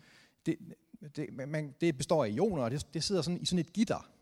det, 0.46 0.58
det, 1.16 1.32
man, 1.32 1.74
det 1.80 1.96
består 1.96 2.24
af 2.24 2.28
ioner, 2.28 2.62
og 2.62 2.70
det, 2.70 2.94
det 2.94 3.04
sidder 3.04 3.22
sådan 3.22 3.40
i 3.40 3.44
sådan 3.44 3.58
et 3.58 3.72
gitter 3.72 4.13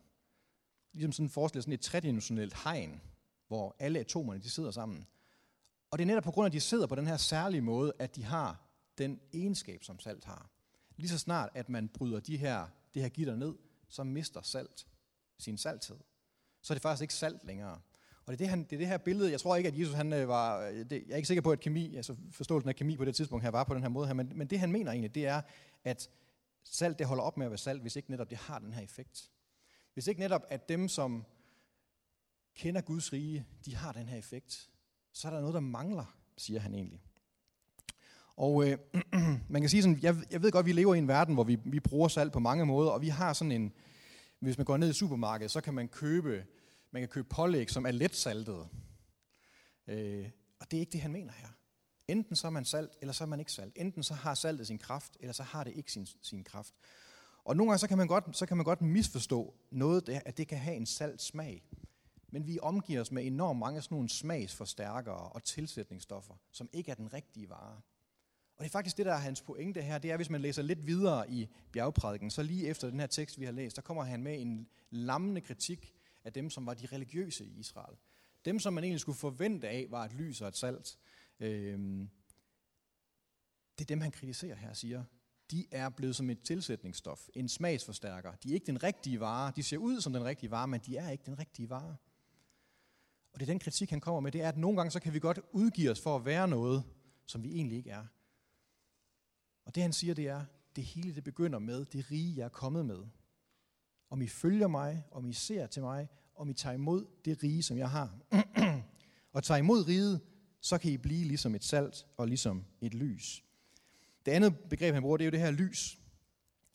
ligesom 0.93 1.13
sådan 1.13 1.31
forestille 1.31 1.63
sådan 1.63 1.75
et 1.75 1.81
tredimensionelt 1.81 2.55
hegn, 2.65 3.01
hvor 3.49 3.77
alle 3.79 3.99
atomerne 3.99 4.41
de 4.41 4.51
sidder 4.51 4.71
sammen. 4.71 5.07
Og 5.91 5.99
det 5.99 6.05
er 6.05 6.07
netop 6.07 6.23
på 6.23 6.31
grund 6.31 6.45
af, 6.47 6.49
at 6.49 6.53
de 6.53 6.61
sidder 6.61 6.87
på 6.87 6.95
den 6.95 7.07
her 7.07 7.17
særlige 7.17 7.61
måde, 7.61 7.93
at 7.99 8.17
de 8.17 8.25
har 8.25 8.61
den 8.99 9.21
egenskab, 9.33 9.85
som 9.85 10.01
salt 10.01 10.25
har. 10.25 10.51
Lige 10.97 11.09
så 11.09 11.19
snart, 11.19 11.51
at 11.55 11.69
man 11.69 11.89
bryder 11.89 12.21
de 12.21 12.37
her, 12.37 12.67
det 12.95 13.03
her 13.03 13.09
gitter 13.09 13.37
ned, 13.37 13.55
så 13.89 14.05
mister 14.05 14.43
salt 14.43 14.87
sin 15.39 15.59
salthed. 15.59 15.97
Så 16.63 16.73
er 16.73 16.75
det 16.75 16.83
faktisk 16.83 17.03
ikke 17.03 17.15
salt 17.15 17.45
længere. 17.45 17.81
Og 18.27 18.33
det 18.33 18.33
er 18.33 18.37
det, 18.37 18.49
han, 18.49 18.65
det 18.65 18.73
er 18.73 18.79
det 18.79 18.87
her 18.87 18.99
billede, 18.99 19.31
jeg 19.31 19.41
tror 19.41 19.57
ikke, 19.57 19.69
at 19.69 19.79
Jesus 19.79 19.95
han 19.95 20.13
øh, 20.13 20.29
var, 20.29 20.61
øh, 20.61 20.75
det, 20.75 20.91
jeg 20.91 21.13
er 21.13 21.17
ikke 21.17 21.27
sikker 21.27 21.43
på, 21.43 21.53
at 21.53 21.61
kemi, 21.61 21.97
altså 21.97 22.17
forståelsen 22.31 22.69
af 22.69 22.77
kemi 22.77 22.97
på 22.97 23.05
det 23.05 23.15
tidspunkt 23.15 23.45
her 23.45 23.51
var 23.51 23.65
på 23.65 23.75
den 23.75 23.83
her 23.83 23.89
måde 23.89 24.07
her, 24.07 24.15
men, 24.15 24.33
men 24.35 24.47
det 24.47 24.61
han 24.61 24.73
mener 24.73 24.91
egentlig, 24.91 25.15
det 25.15 25.27
er, 25.27 25.43
at 25.85 26.11
salt 26.65 26.99
det 26.99 27.07
holder 27.07 27.25
op 27.25 27.37
med 27.37 27.47
at 27.47 27.51
være 27.51 27.59
salt, 27.59 27.81
hvis 27.81 27.97
ikke 27.97 28.11
netop 28.11 28.31
det 28.31 28.39
har 28.39 28.59
den 28.59 28.73
her 28.73 28.83
effekt. 28.83 29.31
Hvis 29.95 30.07
ikke 30.07 30.21
netop, 30.21 30.43
at 30.49 30.69
dem, 30.69 30.89
som 30.89 31.25
kender 32.55 32.81
Guds 32.81 33.13
rige, 33.13 33.47
de 33.65 33.75
har 33.77 33.93
den 33.93 34.07
her 34.07 34.19
effekt, 34.19 34.71
så 35.13 35.29
er 35.29 35.33
der 35.33 35.41
noget, 35.41 35.55
der 35.55 35.61
mangler, 35.61 36.17
siger 36.37 36.61
han 36.61 36.75
egentlig. 36.75 37.03
Og 38.37 38.69
øh, 38.69 38.79
man 39.53 39.63
kan 39.63 39.69
sige 39.69 39.83
sådan, 39.83 39.99
jeg, 40.03 40.17
jeg 40.31 40.43
ved 40.43 40.53
godt, 40.53 40.63
at 40.63 40.67
vi 40.67 40.73
lever 40.73 40.95
i 40.95 40.99
en 40.99 41.09
verden, 41.09 41.35
hvor 41.35 41.45
vi, 41.45 41.59
vi 41.65 41.81
bruger 41.81 42.09
salt 42.09 42.33
på 42.33 42.39
mange 42.39 42.67
måder, 42.67 42.91
og 42.91 43.03
vi 43.03 43.09
har 43.09 43.33
sådan 43.33 43.53
en, 43.53 43.73
hvis 44.39 44.59
man 44.59 44.65
går 44.65 44.77
ned 44.77 44.91
i 44.91 44.93
supermarkedet, 44.93 45.51
så 45.51 45.61
kan 45.61 45.75
man 45.75 45.89
købe, 45.89 46.45
man 46.91 47.03
kan 47.03 47.09
købe 47.09 47.29
pålæg, 47.29 47.71
som 47.71 47.87
er 47.87 47.91
let 47.91 48.15
saltet. 48.15 48.69
Øh, 49.87 50.31
og 50.61 50.71
det 50.71 50.77
er 50.77 50.81
ikke 50.81 50.93
det, 50.93 51.01
han 51.01 51.13
mener 51.13 51.33
her. 51.33 51.49
Enten 52.09 52.37
så 52.37 52.47
er 52.47 52.51
man 52.51 52.65
salt, 52.65 52.91
eller 53.01 53.13
så 53.13 53.25
er 53.25 53.29
man 53.29 53.39
ikke 53.39 53.53
salt. 53.53 53.73
Enten 53.77 54.03
så 54.03 54.15
har 54.15 54.35
saltet 54.35 54.67
sin 54.67 54.79
kraft, 54.79 55.17
eller 55.21 55.33
så 55.33 55.43
har 55.43 55.65
det 55.65 55.73
ikke 55.77 55.93
sin, 55.93 56.07
sin 56.23 56.45
kraft. 56.45 56.75
Og 57.45 57.57
nogle 57.57 57.71
gange 57.71 57.79
så 57.79 57.89
kan 57.89 57.99
man 57.99 58.07
godt, 58.07 58.37
så 58.37 58.47
kan 58.47 58.57
man 58.57 58.65
godt 58.65 58.83
misforstå 58.83 59.55
noget, 59.71 60.07
der, 60.07 60.21
at 60.25 60.39
det 60.39 60.49
kan 60.49 60.59
have 60.59 60.77
en 60.77 60.87
salt 60.87 61.23
smag. 61.23 61.63
Men 62.33 62.47
vi 62.47 62.59
omgiver 62.63 63.01
os 63.01 63.13
med 63.13 63.27
enormt 63.27 63.59
mange 63.59 63.83
sådan 63.83 63.95
nogle 63.95 64.09
smagsforstærkere 64.09 65.29
og 65.29 65.45
tilsætningsstoffer, 65.45 66.35
som 66.51 66.69
ikke 66.73 66.91
er 66.91 66.95
den 66.95 67.13
rigtige 67.13 67.49
vare. 67.49 67.81
Og 68.57 68.65
det 68.65 68.71
er 68.71 68.73
faktisk 68.73 68.97
det, 68.97 69.07
der 69.07 69.13
er 69.13 69.19
hans 69.19 69.43
pointe 69.43 69.83
her, 69.83 69.99
det 69.99 70.11
er, 70.11 70.17
hvis 70.17 70.31
man 70.31 70.41
læser 70.41 70.63
lidt 70.63 70.87
videre 70.87 71.31
i 71.31 71.49
bjergprædiken, 71.73 72.31
så 72.31 72.43
lige 72.43 72.67
efter 72.67 72.91
den 72.91 73.01
her 73.01 73.07
tekst, 73.07 73.41
vi 73.41 73.45
har 73.45 73.53
læst, 73.53 73.77
der 73.77 73.83
kommer 73.83 74.03
han 74.03 74.23
med 74.23 74.41
en 74.41 74.69
lammende 74.91 75.41
kritik 75.41 75.95
af 76.25 76.33
dem, 76.33 76.51
som 76.51 76.67
var 76.67 76.75
de 76.75 76.87
religiøse 76.87 77.45
i 77.45 77.59
Israel. 77.59 77.97
Dem, 78.45 78.59
som 78.59 78.73
man 78.73 78.85
egentlig 78.85 79.01
skulle 79.01 79.19
forvente 79.19 79.69
af, 79.69 79.87
var 79.91 80.05
et 80.05 80.13
lys 80.13 80.41
og 80.41 80.49
et 80.49 80.57
salt. 80.57 80.99
Øhm, 81.41 82.11
det 83.79 83.85
er 83.85 83.87
dem, 83.87 84.01
han 84.01 84.11
kritiserer 84.11 84.57
her 84.57 84.71
og 84.71 84.77
siger, 84.77 85.05
de 85.53 85.67
er 85.71 85.89
blevet 85.89 86.17
som 86.17 86.31
et 86.31 86.43
tilsætningsstof, 86.43 87.29
en 87.35 87.49
smagsforstærker. 87.49 88.33
De 88.35 88.51
er 88.51 88.55
ikke 88.55 88.67
den 88.67 88.83
rigtige 88.83 89.21
vare. 89.21 89.53
De 89.57 89.63
ser 89.63 89.77
ud 89.77 90.01
som 90.01 90.13
den 90.13 90.25
rigtige 90.25 90.51
vare, 90.51 90.69
men 90.69 90.81
de 90.87 90.97
er 90.97 91.11
ikke 91.11 91.25
den 91.27 91.39
rigtige 91.39 91.71
vare. 91.71 91.97
Og 93.33 93.41
det 93.41 93.43
er 93.43 93.53
den 93.53 93.59
kritik, 93.59 93.91
han 93.91 94.01
kommer 94.01 94.21
med, 94.21 94.33
det 94.33 94.43
er, 94.43 94.49
at 94.49 94.57
nogle 94.57 94.77
gange 94.77 94.91
så 94.91 95.01
kan 95.01 95.13
vi 95.13 95.19
godt 95.19 95.41
udgive 95.53 95.91
os 95.91 96.01
for 96.01 96.17
at 96.17 96.25
være 96.25 96.49
noget, 96.49 96.85
som 97.27 97.43
vi 97.43 97.55
egentlig 97.55 97.79
ikke 97.79 97.91
er. 97.91 98.05
Og 99.65 99.75
det 99.75 99.83
han 99.83 99.93
siger, 99.93 100.15
det 100.15 100.29
er, 100.29 100.45
det 100.77 100.85
hele 100.85 101.15
det 101.15 101.25
begynder 101.25 101.59
med 101.59 101.85
det 101.85 102.11
rige, 102.11 102.37
jeg 102.37 102.45
er 102.45 102.49
kommet 102.49 102.87
med. 102.87 103.05
Om 104.11 104.23
I 104.23 104.27
følger 104.27 104.69
mig, 104.69 105.05
om 105.11 105.27
I 105.27 105.33
ser 105.33 105.67
til 105.67 105.83
mig, 105.83 106.09
om 106.35 106.49
I 106.49 106.55
tager 106.55 106.75
imod 106.75 107.07
det 107.25 107.43
rige, 107.43 107.63
som 107.63 107.79
jeg 107.79 107.91
har. 107.91 108.19
og 109.33 109.45
tager 109.45 109.59
imod 109.59 109.89
riget, 109.89 110.21
så 110.61 110.79
kan 110.79 110.93
I 110.93 110.97
blive 110.97 111.25
ligesom 111.25 111.55
et 111.55 111.65
salt 111.65 112.07
og 112.17 112.29
ligesom 112.29 112.65
et 112.81 112.95
lys. 112.95 113.45
Det 114.27 114.33
andet 114.33 114.59
begreb, 114.71 114.95
han 114.95 115.03
bruger, 115.03 115.17
det 115.17 115.25
er 115.25 115.27
jo 115.27 115.31
det 115.31 115.41
her 115.41 115.51
lys. 115.51 115.99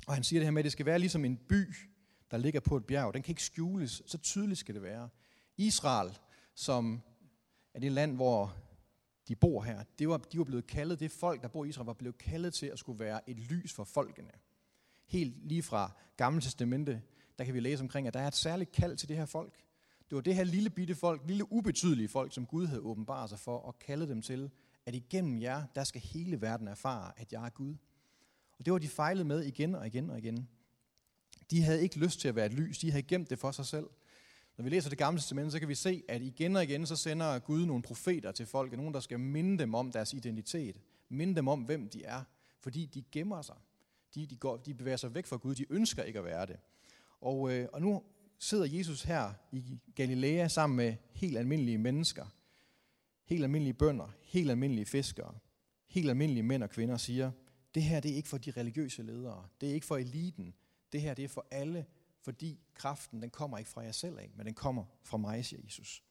Og 0.08 0.14
han 0.14 0.24
siger 0.24 0.40
det 0.40 0.46
her 0.46 0.52
med, 0.52 0.60
at 0.60 0.64
det 0.64 0.72
skal 0.72 0.86
være 0.86 1.00
ligesom 1.00 1.26
en 1.26 1.38
by, 1.38 1.76
der 2.32 2.38
ligger 2.38 2.60
på 2.60 2.78
et 2.78 2.86
bjerg. 2.86 3.14
Den 3.14 3.24
kan 3.24 3.32
ikke 3.32 3.44
skjules, 3.44 4.02
så 4.06 4.18
tydeligt 4.18 4.60
skal 4.60 4.76
det 4.76 4.84
være. 4.84 5.10
Israel, 5.58 6.18
som 6.56 7.02
er 7.74 7.80
det 7.80 7.92
land, 7.92 8.16
hvor 8.16 8.56
de 9.28 9.36
bor 9.36 9.62
her, 9.62 9.84
det 10.00 10.10
var, 10.10 10.18
de 10.18 10.38
var 10.38 10.44
blevet 10.44 10.68
kaldet, 10.68 11.00
det 11.00 11.12
folk, 11.12 11.42
der 11.42 11.48
bor 11.48 11.66
i 11.66 11.70
Israel, 11.70 11.86
var 11.86 11.94
blevet 11.94 12.18
kaldet 12.18 12.54
til 12.54 12.66
at 12.66 12.80
skulle 12.80 13.00
være 13.00 13.30
et 13.30 13.38
lys 13.38 13.74
for 13.74 13.84
folkene. 13.84 14.32
Helt 15.06 15.48
lige 15.48 15.64
fra 15.64 15.92
Gamle 16.18 16.42
Testamente 16.42 17.02
der 17.38 17.44
kan 17.46 17.54
vi 17.54 17.60
læse 17.60 17.82
omkring, 17.82 18.08
at 18.08 18.14
der 18.14 18.20
er 18.20 18.28
et 18.28 18.36
særligt 18.36 18.72
kald 18.72 18.98
til 18.98 19.10
det 19.10 19.18
her 19.18 19.26
folk. 19.26 19.54
Det 20.10 20.16
var 20.16 20.22
det 20.22 20.36
her 20.36 20.44
lille 20.44 20.70
bitte 20.70 20.96
folk, 20.96 21.22
lille 21.28 21.52
ubetydelige 21.52 22.08
folk, 22.08 22.34
som 22.34 22.46
Gud 22.46 22.68
havde 22.68 22.82
åbenbart 22.82 23.30
sig 23.30 23.40
for 23.40 23.58
og 23.58 23.80
kaldet 23.80 24.10
dem 24.10 24.22
til, 24.22 24.52
at 24.88 24.96
igennem 24.96 25.42
jer, 25.42 25.64
der 25.76 25.84
skal 25.84 26.02
hele 26.02 26.42
verden 26.42 26.68
erfare, 26.68 27.12
at 27.18 27.34
jeg 27.34 27.46
er 27.46 27.50
Gud. 27.50 27.76
Og 28.60 28.66
det 28.66 28.74
var 28.74 28.80
de 28.80 28.88
fejlet 28.88 29.26
med 29.26 29.44
igen 29.44 29.76
og 29.76 29.88
igen 29.88 30.10
og 30.10 30.18
igen. 30.18 30.50
De 31.52 31.62
havde 31.62 31.82
ikke 31.82 32.00
lyst 32.00 32.20
til 32.20 32.28
at 32.28 32.36
være 32.36 32.46
et 32.46 32.54
lys, 32.54 32.80
de 32.80 32.92
havde 32.92 33.04
gemt 33.04 33.30
det 33.30 33.40
for 33.40 33.52
sig 33.52 33.66
selv. 33.66 33.88
Når 34.58 34.64
vi 34.64 34.70
læser 34.70 34.90
det 34.90 34.98
gamle 34.98 35.20
testament, 35.20 35.52
så 35.52 35.60
kan 35.60 35.68
vi 35.68 35.76
se, 35.76 36.04
at 36.10 36.22
igen 36.22 36.56
og 36.56 36.64
igen, 36.64 36.86
så 36.86 36.96
sender 36.96 37.40
Gud 37.40 37.66
nogle 37.66 37.84
profeter 37.84 38.32
til 38.32 38.46
folk, 38.46 38.78
nogen, 38.78 38.94
der 38.94 39.00
skal 39.00 39.20
minde 39.20 39.58
dem 39.58 39.76
om 39.76 39.92
deres 39.92 40.14
identitet, 40.14 40.82
minde 41.10 41.36
dem 41.36 41.48
om, 41.48 41.62
hvem 41.62 41.90
de 41.90 42.04
er, 42.04 42.24
fordi 42.60 42.86
de 42.86 43.04
gemmer 43.12 43.42
sig. 43.42 43.56
De, 44.16 44.26
de, 44.26 44.36
går, 44.36 44.58
de 44.58 44.74
bevæger 44.74 44.98
sig 44.98 45.16
væk 45.16 45.26
fra 45.26 45.38
Gud, 45.38 45.56
de 45.56 45.66
ønsker 45.70 46.04
ikke 46.04 46.20
at 46.20 46.26
være 46.26 46.46
det. 46.46 46.58
Og, 47.22 47.54
øh, 47.54 47.68
og 47.74 47.82
nu 47.82 48.04
sidder 48.40 48.66
Jesus 48.66 49.04
her 49.04 49.34
i 49.52 49.80
Galilea 49.96 50.48
sammen 50.48 50.78
med 50.78 50.96
helt 51.14 51.38
almindelige 51.38 51.78
mennesker, 51.78 52.26
helt 53.28 53.44
almindelige 53.44 53.74
bønder, 53.74 54.08
helt 54.22 54.52
almindelige 54.52 54.86
fiskere, 54.86 55.34
helt 55.88 56.10
almindelige 56.10 56.44
mænd 56.44 56.64
og 56.64 56.70
kvinder, 56.70 56.98
siger, 56.98 57.32
det 57.76 57.84
her 57.84 58.00
det 58.00 58.12
er 58.12 58.16
ikke 58.16 58.30
for 58.30 58.38
de 58.38 58.52
religiøse 58.52 59.04
ledere, 59.04 59.48
det 59.62 59.70
er 59.70 59.74
ikke 59.74 59.86
for 59.86 59.98
eliten, 59.98 60.54
det 60.92 61.02
her 61.02 61.14
det 61.14 61.24
er 61.24 61.30
for 61.30 61.46
alle, 61.52 61.86
fordi 62.22 62.60
kraften 62.74 63.22
den 63.22 63.30
kommer 63.30 63.58
ikke 63.58 63.70
fra 63.70 63.82
jer 63.82 63.92
selv 63.92 64.20
af, 64.20 64.32
men 64.36 64.46
den 64.46 64.54
kommer 64.54 64.84
fra 65.04 65.18
mig, 65.18 65.46
siger 65.46 65.62
Jesus. 65.64 66.04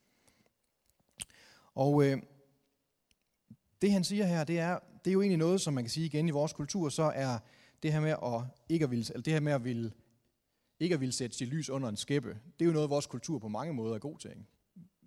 Og 1.75 2.03
øh, 2.05 2.21
det 3.81 3.91
han 3.91 4.03
siger 4.03 4.25
her, 4.25 4.43
det 4.43 4.59
er, 4.59 4.79
det 5.05 5.11
er 5.11 5.13
jo 5.13 5.21
egentlig 5.21 5.37
noget, 5.37 5.61
som 5.61 5.73
man 5.73 5.83
kan 5.83 5.91
sige 5.91 6.05
igen 6.05 6.27
i 6.27 6.31
vores 6.31 6.53
kultur, 6.53 6.89
så 6.89 7.03
er 7.03 7.39
det 7.83 7.93
her 7.93 7.99
med 7.99 8.09
at 8.11 8.63
ikke 8.69 8.83
at 8.83 8.91
ville, 8.91 9.05
eller 9.09 9.23
det 9.23 9.33
her 9.33 9.39
med 9.39 9.53
at 9.53 9.63
ville, 9.63 9.91
ikke 10.79 10.93
at 10.93 11.01
ville 11.01 11.13
sætte 11.13 11.37
sit 11.37 11.47
lys 11.47 11.69
under 11.69 11.89
en 11.89 11.97
skæppe, 11.97 12.29
det 12.29 12.65
er 12.65 12.65
jo 12.65 12.73
noget, 12.73 12.89
vores 12.89 13.07
kultur 13.07 13.39
på 13.39 13.47
mange 13.47 13.73
måder 13.73 13.95
er 13.95 13.99
god 13.99 14.17
til. 14.17 14.29
Ikke? 14.29 14.43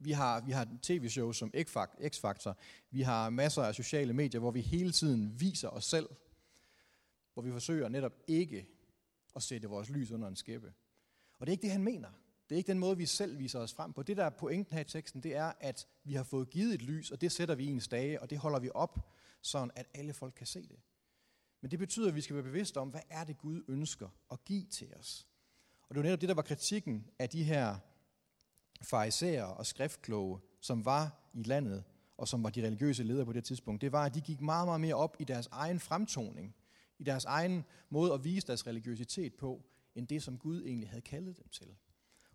Vi 0.03 0.13
har, 0.13 0.41
vi 0.41 0.53
har 0.53 0.69
tv-shows 0.83 1.37
som 1.37 1.53
X-Factor, 1.57 2.55
vi 2.91 3.03
har 3.03 3.31
masser 3.31 3.63
af 3.63 3.75
sociale 3.75 4.13
medier, 4.13 4.39
hvor 4.39 4.51
vi 4.51 4.61
hele 4.61 4.93
tiden 4.93 5.41
viser 5.41 5.69
os 5.69 5.85
selv, 5.85 6.09
hvor 7.33 7.43
vi 7.43 7.51
forsøger 7.51 7.89
netop 7.89 8.13
ikke 8.27 8.67
at 9.37 9.43
sætte 9.43 9.69
vores 9.69 9.91
lys 9.91 10.11
under 10.11 10.29
en 10.29 10.37
skæppe. 10.37 10.73
Og 11.39 11.47
det 11.47 11.51
er 11.51 11.53
ikke 11.53 11.63
det, 11.63 11.71
han 11.71 11.85
mener. 11.85 12.09
Det 12.49 12.57
er 12.57 12.59
ikke 12.59 12.73
den 12.73 12.79
måde, 12.79 12.97
vi 12.97 13.07
selv 13.07 13.39
viser 13.39 13.59
os 13.59 13.75
frem 13.75 13.93
på. 13.93 14.03
Det, 14.03 14.17
der 14.17 14.25
er 14.25 14.31
pointen 14.31 14.75
her 14.75 14.81
i 14.81 14.85
teksten, 14.85 15.23
det 15.23 15.37
er, 15.37 15.53
at 15.61 15.87
vi 16.05 16.15
har 16.15 16.25
fået 16.25 16.51
givet 16.51 16.75
et 16.75 16.83
lys, 16.83 17.11
og 17.11 17.21
det 17.21 17.33
sætter 17.33 17.55
vi 17.55 17.65
i 17.65 17.71
en 17.71 17.81
stage, 17.81 18.23
og 18.23 18.31
det 18.31 18.39
holder 18.39 18.59
vi 18.59 18.71
op, 18.75 18.99
sådan 19.43 19.71
at 19.75 19.87
alle 19.95 20.13
folk 20.13 20.35
kan 20.37 20.47
se 20.47 20.69
det. 20.69 20.81
Men 21.61 21.71
det 21.71 21.79
betyder, 21.79 22.09
at 22.09 22.15
vi 22.15 22.21
skal 22.21 22.37
være 22.37 22.43
bevidste 22.43 22.81
om, 22.81 22.89
hvad 22.89 23.01
er 23.11 23.25
det, 23.25 23.39
Gud 23.39 23.63
ønsker 23.69 24.09
at 24.31 24.45
give 24.45 24.67
til 24.67 24.95
os. 24.95 25.29
Og 25.83 25.95
det 25.95 25.97
var 25.97 26.03
netop 26.03 26.21
det, 26.21 26.29
der 26.29 26.35
var 26.35 26.43
kritikken 26.43 27.07
af 27.19 27.29
de 27.29 27.45
her 27.45 27.79
farisæer 28.83 29.45
og 29.45 29.67
skriftkloge, 29.67 30.41
som 30.61 30.85
var 30.85 31.31
i 31.35 31.43
landet, 31.43 31.85
og 32.17 32.29
som 32.29 32.43
var 32.43 32.51
de 32.51 32.67
religiøse 32.67 33.03
ledere 33.03 33.27
på 33.27 33.33
det 33.33 33.45
tidspunkt. 33.45 33.81
Det 33.81 33.93
var, 33.93 34.05
at 34.05 34.15
de 34.15 34.21
gik 34.21 34.41
meget, 34.41 34.67
meget 34.67 34.81
mere 34.81 34.95
op 34.95 35.17
i 35.19 35.25
deres 35.25 35.49
egen 35.53 35.81
fremtoning, 35.81 36.55
i 36.99 37.05
deres 37.05 37.25
egen 37.25 37.65
måde 37.91 38.13
at 38.13 38.25
vise 38.25 38.47
deres 38.47 38.67
religiøsitet 38.67 39.35
på, 39.35 39.63
end 39.95 40.09
det, 40.09 40.23
som 40.23 40.39
Gud 40.39 40.63
egentlig 40.63 40.89
havde 40.89 41.03
kaldet 41.03 41.37
dem 41.37 41.49
til. 41.49 41.67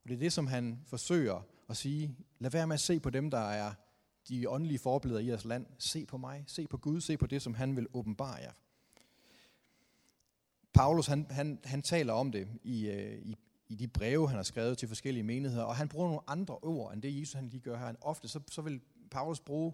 Og 0.03 0.09
det 0.09 0.15
er 0.15 0.19
det, 0.19 0.33
som 0.33 0.47
han 0.47 0.79
forsøger 0.85 1.45
at 1.69 1.77
sige. 1.77 2.15
Lad 2.39 2.51
være 2.51 2.67
med 2.67 2.73
at 2.73 2.79
se 2.79 2.99
på 2.99 3.09
dem, 3.09 3.31
der 3.31 3.37
er 3.49 3.73
de 4.29 4.49
åndelige 4.49 4.79
forbilleder 4.79 5.21
i 5.21 5.27
jeres 5.27 5.45
land. 5.45 5.65
Se 5.77 6.05
på 6.05 6.17
mig. 6.17 6.43
Se 6.47 6.67
på 6.67 6.77
Gud. 6.77 7.01
Se 7.01 7.17
på 7.17 7.27
det, 7.27 7.41
som 7.41 7.53
han 7.53 7.75
vil 7.75 7.87
åbenbare 7.93 8.35
jer. 8.35 8.51
Paulus, 10.73 11.07
han, 11.07 11.27
han, 11.29 11.59
han 11.63 11.81
taler 11.81 12.13
om 12.13 12.31
det 12.31 12.47
i, 12.63 12.87
øh, 12.87 13.21
i, 13.21 13.35
i 13.69 13.75
de 13.75 13.87
breve, 13.87 14.27
han 14.27 14.35
har 14.35 14.43
skrevet 14.43 14.77
til 14.77 14.87
forskellige 14.87 15.23
menigheder, 15.23 15.63
og 15.63 15.75
han 15.75 15.89
bruger 15.89 16.07
nogle 16.07 16.21
andre 16.27 16.57
ord, 16.57 16.93
end 16.93 17.01
det 17.01 17.19
Jesus 17.19 17.33
han 17.33 17.49
lige 17.49 17.61
gør 17.61 17.77
her. 17.77 17.85
Han 17.85 17.97
ofte 18.01 18.27
så, 18.27 18.39
så 18.51 18.61
vil 18.61 18.81
Paulus 19.11 19.39
bruge 19.39 19.73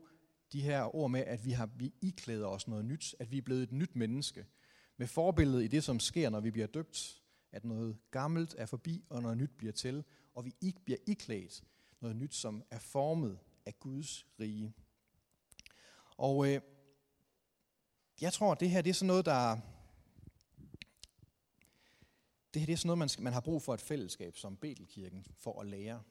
de 0.52 0.62
her 0.62 0.96
ord 0.96 1.12
med, 1.12 1.22
at 1.22 1.46
vi 1.46 1.52
har 1.52 1.70
vi 1.76 1.94
iklæder 2.02 2.48
os 2.48 2.68
noget 2.68 2.86
nyt, 2.86 3.16
at 3.20 3.32
vi 3.32 3.38
er 3.38 3.42
blevet 3.42 3.64
et 3.64 3.72
nyt 3.72 3.96
menneske, 3.96 4.46
med 4.98 5.08
forbilledet 5.08 5.64
i 5.64 5.68
det, 5.68 5.84
som 5.84 6.00
sker, 6.00 6.30
når 6.30 6.40
vi 6.40 6.52
bliver 6.52 6.68
døbt, 6.68 7.22
at 7.52 7.66
noget 7.66 7.98
gammelt 8.12 8.56
er 8.58 8.66
forbi, 8.66 9.06
og 9.10 9.22
noget 9.22 9.38
nyt 9.38 9.52
bliver 9.58 9.74
til, 9.74 10.04
og 10.34 10.46
vi 10.46 10.56
ikke 10.62 10.80
bliver 10.86 11.00
iklædt 11.08 11.64
noget 12.02 12.16
nyt, 12.16 12.34
som 12.34 12.64
er 12.72 12.80
formet 12.80 13.40
af 13.66 13.80
Guds 13.80 14.28
rige. 14.40 14.74
Og 16.18 16.48
øh, 16.48 16.62
jeg 18.22 18.34
tror, 18.34 18.52
at 18.52 18.60
det 18.60 18.70
her 18.70 18.82
det 18.82 18.90
er 18.90 18.94
sådan 18.94 19.08
noget, 19.08 19.26
der... 19.26 19.58
Det 22.54 22.62
her 22.62 22.66
det 22.66 22.74
er 22.74 22.78
sådan 22.78 22.88
noget, 22.88 22.98
man, 22.98 23.10
skal, 23.10 23.24
man 23.24 23.34
har 23.34 23.42
brug 23.42 23.62
for 23.62 23.74
et 23.74 23.82
fællesskab 23.82 24.38
som 24.38 24.58
Betelkirken 24.58 25.26
for 25.38 25.62
at 25.62 25.68
lære. 25.68 26.04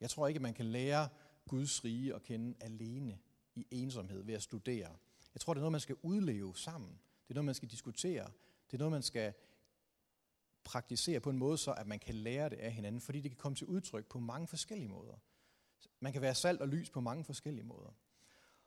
Jeg 0.00 0.10
tror 0.10 0.28
ikke, 0.28 0.40
man 0.40 0.54
kan 0.54 0.66
lære 0.66 1.08
Guds 1.48 1.84
rige 1.84 2.14
at 2.14 2.22
kende 2.22 2.54
alene 2.60 3.18
i 3.54 3.66
ensomhed 3.70 4.22
ved 4.22 4.34
at 4.34 4.42
studere. 4.42 4.96
Jeg 5.34 5.40
tror, 5.40 5.54
det 5.54 5.58
er 5.58 5.62
noget, 5.62 5.72
man 5.72 5.80
skal 5.80 5.96
udleve 6.02 6.56
sammen. 6.56 6.90
Det 7.28 7.30
er 7.30 7.34
noget, 7.34 7.44
man 7.44 7.54
skal 7.54 7.68
diskutere. 7.68 8.24
Det 8.66 8.74
er 8.74 8.78
noget, 8.78 8.92
man 8.92 9.02
skal 9.02 9.32
praktisere 10.64 11.20
på 11.20 11.30
en 11.30 11.38
måde, 11.38 11.58
så 11.58 11.72
at 11.72 11.86
man 11.86 11.98
kan 11.98 12.14
lære 12.14 12.48
det 12.48 12.56
af 12.56 12.72
hinanden, 12.72 13.00
fordi 13.00 13.20
det 13.20 13.30
kan 13.30 13.38
komme 13.38 13.56
til 13.56 13.66
udtryk 13.66 14.06
på 14.06 14.18
mange 14.18 14.46
forskellige 14.46 14.88
måder. 14.88 15.14
Man 16.00 16.12
kan 16.12 16.22
være 16.22 16.34
salt 16.34 16.60
og 16.60 16.68
lys 16.68 16.90
på 16.90 17.00
mange 17.00 17.24
forskellige 17.24 17.64
måder. 17.64 17.94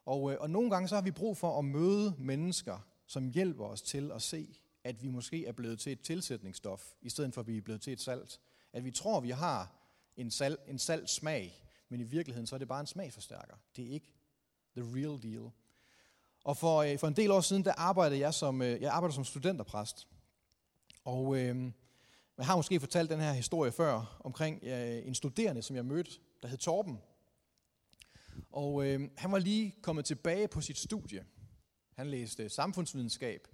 Og, 0.06 0.32
øh, 0.32 0.38
og 0.40 0.50
nogle 0.50 0.70
gange 0.70 0.88
så 0.88 0.96
har 0.96 1.02
vi 1.02 1.12
brug 1.12 1.38
for 1.38 1.60
at 1.60 1.66
møde 1.66 2.16
mennesker, 2.18 2.80
som 3.06 3.28
hjælper 3.28 3.66
os 3.66 3.82
til 3.82 4.12
at 4.12 4.22
se, 4.22 4.60
at 4.84 5.04
vi 5.04 5.10
måske 5.10 5.46
er 5.46 5.52
blevet 5.52 5.80
til 5.80 5.92
et 5.92 6.02
tilsætningsstof, 6.02 6.94
i 7.02 7.10
stedet 7.10 7.34
for 7.34 7.42
at 7.42 7.48
vi 7.48 7.58
er 7.58 7.62
blevet 7.62 7.82
til 7.82 7.94
et 7.94 8.02
salt. 8.02 8.40
At 8.74 8.86
vi 8.86 8.92
tror, 8.92 9.18
at 9.18 9.24
vi 9.24 9.30
har 9.30 9.76
en, 10.18 10.32
salt, 10.32 10.60
en 10.68 10.80
salt 10.80 11.10
smag, 11.10 11.64
men 11.90 12.00
i 12.00 12.04
virkeligheden 12.04 12.48
så 12.48 12.56
er 12.56 12.60
det 12.60 12.68
bare 12.68 12.80
en 12.80 12.88
smagforstærker. 12.88 13.56
Det 13.76 13.88
er 13.88 13.92
ikke 13.92 14.14
the 14.78 14.84
real 14.96 15.24
deal. 15.24 15.52
Og 16.44 16.58
for, 16.58 16.82
øh, 16.82 17.00
for 17.00 17.08
en 17.08 17.16
del 17.16 17.32
år 17.32 17.42
siden, 17.42 17.66
der 17.66 17.74
arbejdede 17.78 18.20
jeg 18.20 18.34
som, 18.34 18.62
øh, 18.62 18.82
jeg 18.82 18.94
arbejdede 18.94 19.16
som 19.16 19.26
studenterpræst. 19.26 20.08
Og 21.04 21.38
øh, 21.38 21.72
jeg 22.38 22.46
har 22.46 22.56
måske 22.56 22.80
fortalt 22.80 23.10
den 23.10 23.20
her 23.20 23.34
historie 23.34 23.72
før 23.72 24.18
omkring 24.20 24.64
øh, 24.64 25.08
en 25.08 25.16
studerende, 25.16 25.62
som 25.62 25.76
jeg 25.76 25.86
mødte, 25.86 26.12
der 26.42 26.48
hed 26.48 26.58
Torben. 26.58 27.00
Og 28.52 28.88
øh, 28.88 29.10
han 29.18 29.32
var 29.32 29.40
lige 29.40 29.76
kommet 29.82 30.06
tilbage 30.06 30.48
på 30.48 30.62
sit 30.62 30.78
studie. 30.78 31.26
Han 31.96 32.08
læste 32.08 32.50
samfundsvidenskab. 32.50 33.48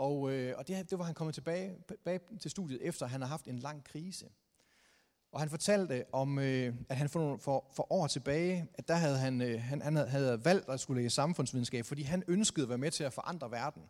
Og, 0.00 0.32
øh, 0.32 0.54
og 0.58 0.68
det, 0.68 0.90
det 0.90 0.98
var 0.98 1.04
han 1.04 1.14
kommet 1.14 1.34
tilbage, 1.34 1.76
tilbage 1.88 2.20
til 2.40 2.50
studiet, 2.50 2.78
efter 2.82 3.06
han 3.06 3.20
har 3.20 3.28
haft 3.28 3.46
en 3.46 3.58
lang 3.58 3.84
krise. 3.84 4.26
Og 5.32 5.40
han 5.40 5.50
fortalte 5.50 6.04
om, 6.12 6.38
øh, 6.38 6.74
at 6.88 6.96
han 6.96 7.08
for, 7.08 7.36
for, 7.36 7.70
for 7.76 7.92
år 7.92 8.06
tilbage, 8.06 8.66
at 8.74 8.88
der 8.88 8.94
havde 8.94 9.18
han, 9.18 9.42
øh, 9.42 9.60
han, 9.60 9.82
han 9.82 9.96
havde 9.96 10.44
valgt 10.44 10.68
at 10.68 10.80
skulle 10.80 11.02
læse 11.02 11.14
samfundsvidenskab, 11.14 11.84
fordi 11.84 12.02
han 12.02 12.22
ønskede 12.28 12.64
at 12.64 12.68
være 12.68 12.78
med 12.78 12.90
til 12.90 13.04
at 13.04 13.12
forandre 13.12 13.50
verden. 13.50 13.82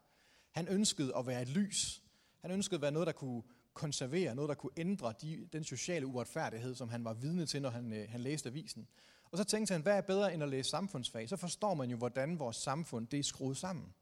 Han 0.50 0.68
ønskede 0.68 1.16
at 1.16 1.26
være 1.26 1.42
et 1.42 1.48
lys. 1.48 2.02
Han 2.40 2.50
ønskede 2.50 2.76
at 2.76 2.82
være 2.82 2.92
noget, 2.92 3.06
der 3.06 3.12
kunne 3.12 3.42
konservere, 3.74 4.34
noget, 4.34 4.48
der 4.48 4.54
kunne 4.54 4.72
ændre 4.76 5.14
de, 5.22 5.48
den 5.52 5.64
sociale 5.64 6.06
uretfærdighed, 6.06 6.74
som 6.74 6.88
han 6.88 7.04
var 7.04 7.14
vidne 7.14 7.46
til, 7.46 7.62
når 7.62 7.70
han, 7.70 7.92
øh, 7.92 8.08
han 8.08 8.20
læste 8.20 8.48
avisen. 8.48 8.88
Og 9.24 9.38
så 9.38 9.44
tænkte 9.44 9.72
han, 9.72 9.82
hvad 9.82 9.96
er 9.96 10.00
bedre 10.00 10.34
end 10.34 10.42
at 10.42 10.48
læse 10.48 10.70
samfundsfag? 10.70 11.28
Så 11.28 11.36
forstår 11.36 11.74
man 11.74 11.90
jo, 11.90 11.96
hvordan 11.96 12.38
vores 12.38 12.56
samfund 12.56 13.06
det 13.06 13.18
er 13.18 13.22
skruet 13.22 13.56
sammen. 13.56 13.94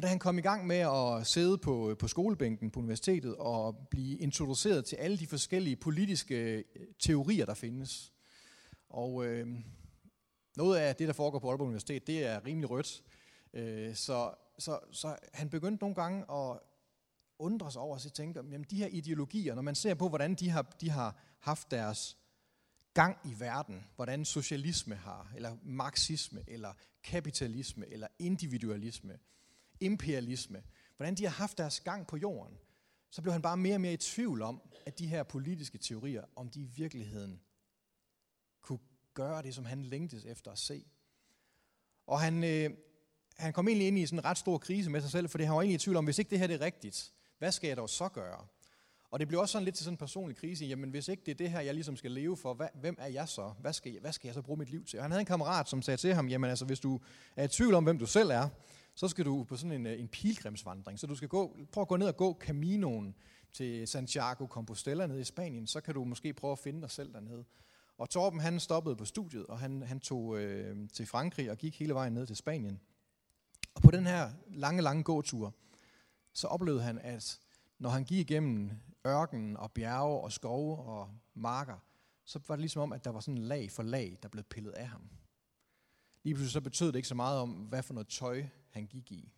Og 0.00 0.04
da 0.04 0.08
han 0.08 0.18
kom 0.18 0.38
i 0.38 0.40
gang 0.40 0.66
med 0.66 0.76
at 0.76 1.26
sidde 1.26 1.58
på, 1.58 1.96
på 1.98 2.08
skolebænken 2.08 2.70
på 2.70 2.80
universitetet 2.80 3.36
og 3.36 3.88
blive 3.90 4.18
introduceret 4.18 4.84
til 4.84 4.96
alle 4.96 5.18
de 5.18 5.26
forskellige 5.26 5.76
politiske 5.76 6.34
øh, 6.36 6.64
teorier, 6.98 7.46
der 7.46 7.54
findes. 7.54 8.12
Og 8.88 9.26
øh, 9.26 9.46
noget 10.56 10.78
af 10.78 10.96
det, 10.96 11.08
der 11.08 11.14
foregår 11.14 11.38
på 11.38 11.48
Aalborg 11.48 11.66
Universitet, 11.66 12.06
det 12.06 12.26
er 12.26 12.46
rimelig 12.46 12.70
rødt. 12.70 13.02
Øh, 13.54 13.94
så, 13.94 14.34
så, 14.58 14.78
så 14.92 15.16
han 15.32 15.50
begyndte 15.50 15.82
nogle 15.82 15.94
gange 15.94 16.32
at 16.32 16.58
undre 17.38 17.72
sig 17.72 17.82
over 17.82 17.96
at 17.96 18.12
tænke, 18.12 18.40
jamen 18.40 18.66
de 18.70 18.76
her 18.76 18.88
ideologier, 18.90 19.54
når 19.54 19.62
man 19.62 19.74
ser 19.74 19.94
på, 19.94 20.08
hvordan 20.08 20.34
de 20.34 20.50
har, 20.50 20.62
de 20.62 20.90
har 20.90 21.16
haft 21.40 21.70
deres 21.70 22.16
gang 22.94 23.16
i 23.24 23.34
verden, 23.40 23.84
hvordan 23.96 24.24
socialisme 24.24 24.94
har, 24.94 25.32
eller 25.36 25.56
marxisme, 25.62 26.44
eller 26.46 26.72
kapitalisme, 27.04 27.92
eller 27.92 28.06
individualisme, 28.18 29.18
imperialisme, 29.80 30.62
hvordan 30.96 31.14
de 31.14 31.24
har 31.24 31.30
haft 31.30 31.58
deres 31.58 31.80
gang 31.80 32.06
på 32.06 32.16
jorden, 32.16 32.58
så 33.10 33.22
blev 33.22 33.32
han 33.32 33.42
bare 33.42 33.56
mere 33.56 33.74
og 33.74 33.80
mere 33.80 33.92
i 33.92 33.96
tvivl 33.96 34.42
om, 34.42 34.62
at 34.86 34.98
de 34.98 35.06
her 35.06 35.22
politiske 35.22 35.78
teorier, 35.78 36.24
om 36.36 36.50
de 36.50 36.60
i 36.60 36.66
virkeligheden 36.66 37.40
kunne 38.62 38.78
gøre 39.14 39.42
det, 39.42 39.54
som 39.54 39.64
han 39.64 39.82
længtes 39.82 40.24
efter 40.24 40.50
at 40.50 40.58
se. 40.58 40.84
Og 42.06 42.20
han, 42.20 42.44
øh, 42.44 42.70
han 43.36 43.52
kom 43.52 43.68
egentlig 43.68 43.88
ind 43.88 43.98
i 43.98 44.06
sådan 44.06 44.18
en 44.18 44.24
ret 44.24 44.38
stor 44.38 44.58
krise 44.58 44.90
med 44.90 45.00
sig 45.00 45.10
selv, 45.10 45.28
for 45.28 45.38
han 45.38 45.48
var 45.48 45.54
egentlig 45.54 45.74
i 45.74 45.78
tvivl 45.78 45.96
om, 45.96 46.04
hvis 46.04 46.18
ikke 46.18 46.30
det 46.30 46.38
her 46.38 46.46
det 46.46 46.54
er 46.54 46.60
rigtigt, 46.60 47.12
hvad 47.38 47.52
skal 47.52 47.68
jeg 47.68 47.76
dog 47.76 47.90
så 47.90 48.08
gøre? 48.08 48.46
Og 49.10 49.20
det 49.20 49.28
blev 49.28 49.40
også 49.40 49.52
sådan 49.52 49.64
lidt 49.64 49.74
til 49.74 49.84
sådan 49.84 49.94
en 49.94 49.98
personlig 49.98 50.36
krise. 50.36 50.64
Jamen 50.64 50.90
hvis 50.90 51.08
ikke 51.08 51.22
det 51.26 51.30
er 51.30 51.36
det 51.36 51.50
her, 51.50 51.60
jeg 51.60 51.74
ligesom 51.74 51.96
skal 51.96 52.10
leve 52.10 52.36
for, 52.36 52.54
hvad, 52.54 52.68
hvem 52.74 52.96
er 52.98 53.06
jeg 53.06 53.28
så? 53.28 53.52
Hvad 53.60 53.72
skal, 53.72 53.92
jeg, 53.92 54.00
hvad 54.00 54.12
skal 54.12 54.28
jeg 54.28 54.34
så 54.34 54.42
bruge 54.42 54.58
mit 54.58 54.70
liv 54.70 54.84
til? 54.84 54.98
Og 54.98 55.04
han 55.04 55.10
havde 55.10 55.20
en 55.20 55.26
kammerat, 55.26 55.68
som 55.68 55.82
sagde 55.82 55.96
til 55.96 56.14
ham, 56.14 56.28
jamen 56.28 56.50
altså 56.50 56.64
hvis 56.64 56.80
du 56.80 57.00
er 57.36 57.44
i 57.44 57.48
tvivl 57.48 57.74
om, 57.74 57.84
hvem 57.84 57.98
du 57.98 58.06
selv 58.06 58.30
er, 58.30 58.48
så 58.94 59.08
skal 59.08 59.24
du 59.24 59.44
på 59.44 59.56
sådan 59.56 59.72
en, 59.72 59.86
øh, 59.86 60.00
en 60.00 60.08
pilgrimsvandring. 60.08 60.98
Så 60.98 61.06
du 61.06 61.14
skal 61.14 61.28
gå, 61.28 61.56
prøve 61.72 61.82
at 61.82 61.88
gå 61.88 61.96
ned 61.96 62.06
og 62.06 62.16
gå 62.16 62.38
Caminoen 62.40 63.14
til 63.52 63.88
Santiago 63.88 64.46
Compostela 64.46 65.06
nede 65.06 65.20
i 65.20 65.24
Spanien. 65.24 65.66
Så 65.66 65.80
kan 65.80 65.94
du 65.94 66.04
måske 66.04 66.32
prøve 66.32 66.52
at 66.52 66.58
finde 66.58 66.82
dig 66.82 66.90
selv 66.90 67.12
dernede. 67.12 67.44
Og 67.98 68.10
Torben 68.10 68.40
han 68.40 68.60
stoppede 68.60 68.96
på 68.96 69.04
studiet, 69.04 69.46
og 69.46 69.58
han, 69.58 69.82
han 69.82 70.00
tog 70.00 70.38
øh, 70.38 70.88
til 70.92 71.06
Frankrig 71.06 71.50
og 71.50 71.58
gik 71.58 71.78
hele 71.78 71.94
vejen 71.94 72.12
ned 72.12 72.26
til 72.26 72.36
Spanien. 72.36 72.80
Og 73.74 73.82
på 73.82 73.90
den 73.90 74.06
her 74.06 74.30
lange, 74.48 74.82
lange 74.82 75.02
gåtur, 75.02 75.54
så 76.32 76.46
oplevede 76.46 76.82
han, 76.82 76.98
at 76.98 77.40
når 77.78 77.90
han 77.90 78.04
gik 78.04 78.18
igennem 78.30 78.70
ørkenen 79.06 79.56
og 79.56 79.72
bjerge 79.72 80.20
og 80.20 80.32
skove 80.32 80.78
og 80.78 81.10
marker, 81.34 81.78
så 82.24 82.40
var 82.48 82.56
det 82.56 82.60
ligesom 82.60 82.82
om, 82.82 82.92
at 82.92 83.04
der 83.04 83.10
var 83.10 83.20
sådan 83.20 83.38
en 83.38 83.42
lag 83.42 83.70
for 83.70 83.82
lag, 83.82 84.18
der 84.22 84.28
blev 84.28 84.44
pillet 84.44 84.72
af 84.72 84.86
ham. 84.88 85.10
Lige 86.22 86.34
pludselig 86.34 86.52
så 86.52 86.60
betød 86.60 86.86
det 86.86 86.96
ikke 86.96 87.08
så 87.08 87.14
meget 87.14 87.38
om, 87.38 87.50
hvad 87.50 87.82
for 87.82 87.94
noget 87.94 88.08
tøj 88.08 88.44
han 88.70 88.86
gik 88.86 89.12
i. 89.12 89.32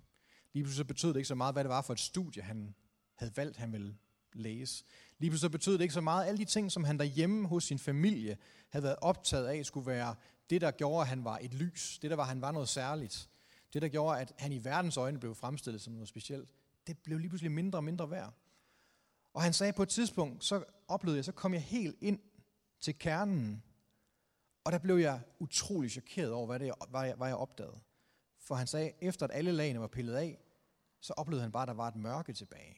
Lige 0.52 0.64
pludselig 0.64 0.76
så 0.76 0.84
betød 0.84 1.08
det 1.08 1.16
ikke 1.16 1.28
så 1.28 1.34
meget, 1.34 1.54
hvad 1.54 1.64
det 1.64 1.68
var 1.70 1.82
for 1.82 1.92
et 1.92 2.00
studie, 2.00 2.42
han 2.42 2.74
havde 3.14 3.36
valgt, 3.36 3.56
han 3.56 3.72
ville 3.72 3.96
læse. 4.32 4.84
Lige 5.18 5.30
pludselig 5.30 5.40
så 5.40 5.50
betød 5.50 5.72
det 5.72 5.80
ikke 5.80 5.94
så 5.94 6.00
meget, 6.00 6.26
alle 6.26 6.38
de 6.38 6.44
ting, 6.44 6.72
som 6.72 6.84
han 6.84 6.98
derhjemme 6.98 7.48
hos 7.48 7.64
sin 7.64 7.78
familie 7.78 8.38
havde 8.70 8.82
været 8.82 8.96
optaget 9.00 9.46
af, 9.46 9.66
skulle 9.66 9.86
være 9.86 10.14
det, 10.50 10.60
der 10.60 10.70
gjorde, 10.70 11.02
at 11.02 11.08
han 11.08 11.24
var 11.24 11.38
et 11.42 11.54
lys. 11.54 11.98
Det, 12.02 12.10
der 12.10 12.16
var, 12.16 12.22
at 12.22 12.28
han 12.28 12.40
var 12.40 12.52
noget 12.52 12.68
særligt. 12.68 13.28
Det, 13.72 13.82
der 13.82 13.88
gjorde, 13.88 14.20
at 14.20 14.32
han 14.38 14.52
i 14.52 14.64
verdens 14.64 14.96
øjne 14.96 15.20
blev 15.20 15.34
fremstillet 15.34 15.82
som 15.82 15.92
noget 15.92 16.08
specielt. 16.08 16.54
Det 16.86 16.98
blev 16.98 17.18
lige 17.18 17.28
pludselig 17.28 17.52
mindre 17.52 17.78
og 17.78 17.84
mindre 17.84 18.10
værd. 18.10 18.34
Og 19.34 19.42
han 19.42 19.52
sagde 19.52 19.72
på 19.72 19.82
et 19.82 19.88
tidspunkt, 19.88 20.44
så 20.44 20.64
oplevede 20.88 21.16
jeg, 21.16 21.24
så 21.24 21.32
kom 21.32 21.54
jeg 21.54 21.62
helt 21.62 21.96
ind 22.00 22.18
til 22.80 22.98
kernen. 22.98 23.62
Og 24.64 24.72
der 24.72 24.78
blev 24.78 24.96
jeg 24.96 25.20
utrolig 25.38 25.90
chokeret 25.90 26.32
over, 26.32 26.46
hvad, 26.46 26.58
det, 26.58 26.72
hvad, 26.88 27.02
jeg, 27.02 27.14
hvad 27.14 27.28
jeg 27.28 27.36
opdagede. 27.36 27.80
For 28.38 28.54
han 28.54 28.66
sagde, 28.66 28.92
efter 29.00 29.26
at 29.26 29.30
alle 29.34 29.52
lagene 29.52 29.80
var 29.80 29.86
pillet 29.86 30.14
af, 30.14 30.38
så 31.00 31.12
oplevede 31.16 31.42
han 31.42 31.52
bare, 31.52 31.62
at 31.62 31.68
der 31.68 31.74
var 31.74 31.88
et 31.88 31.96
mørke 31.96 32.32
tilbage. 32.32 32.76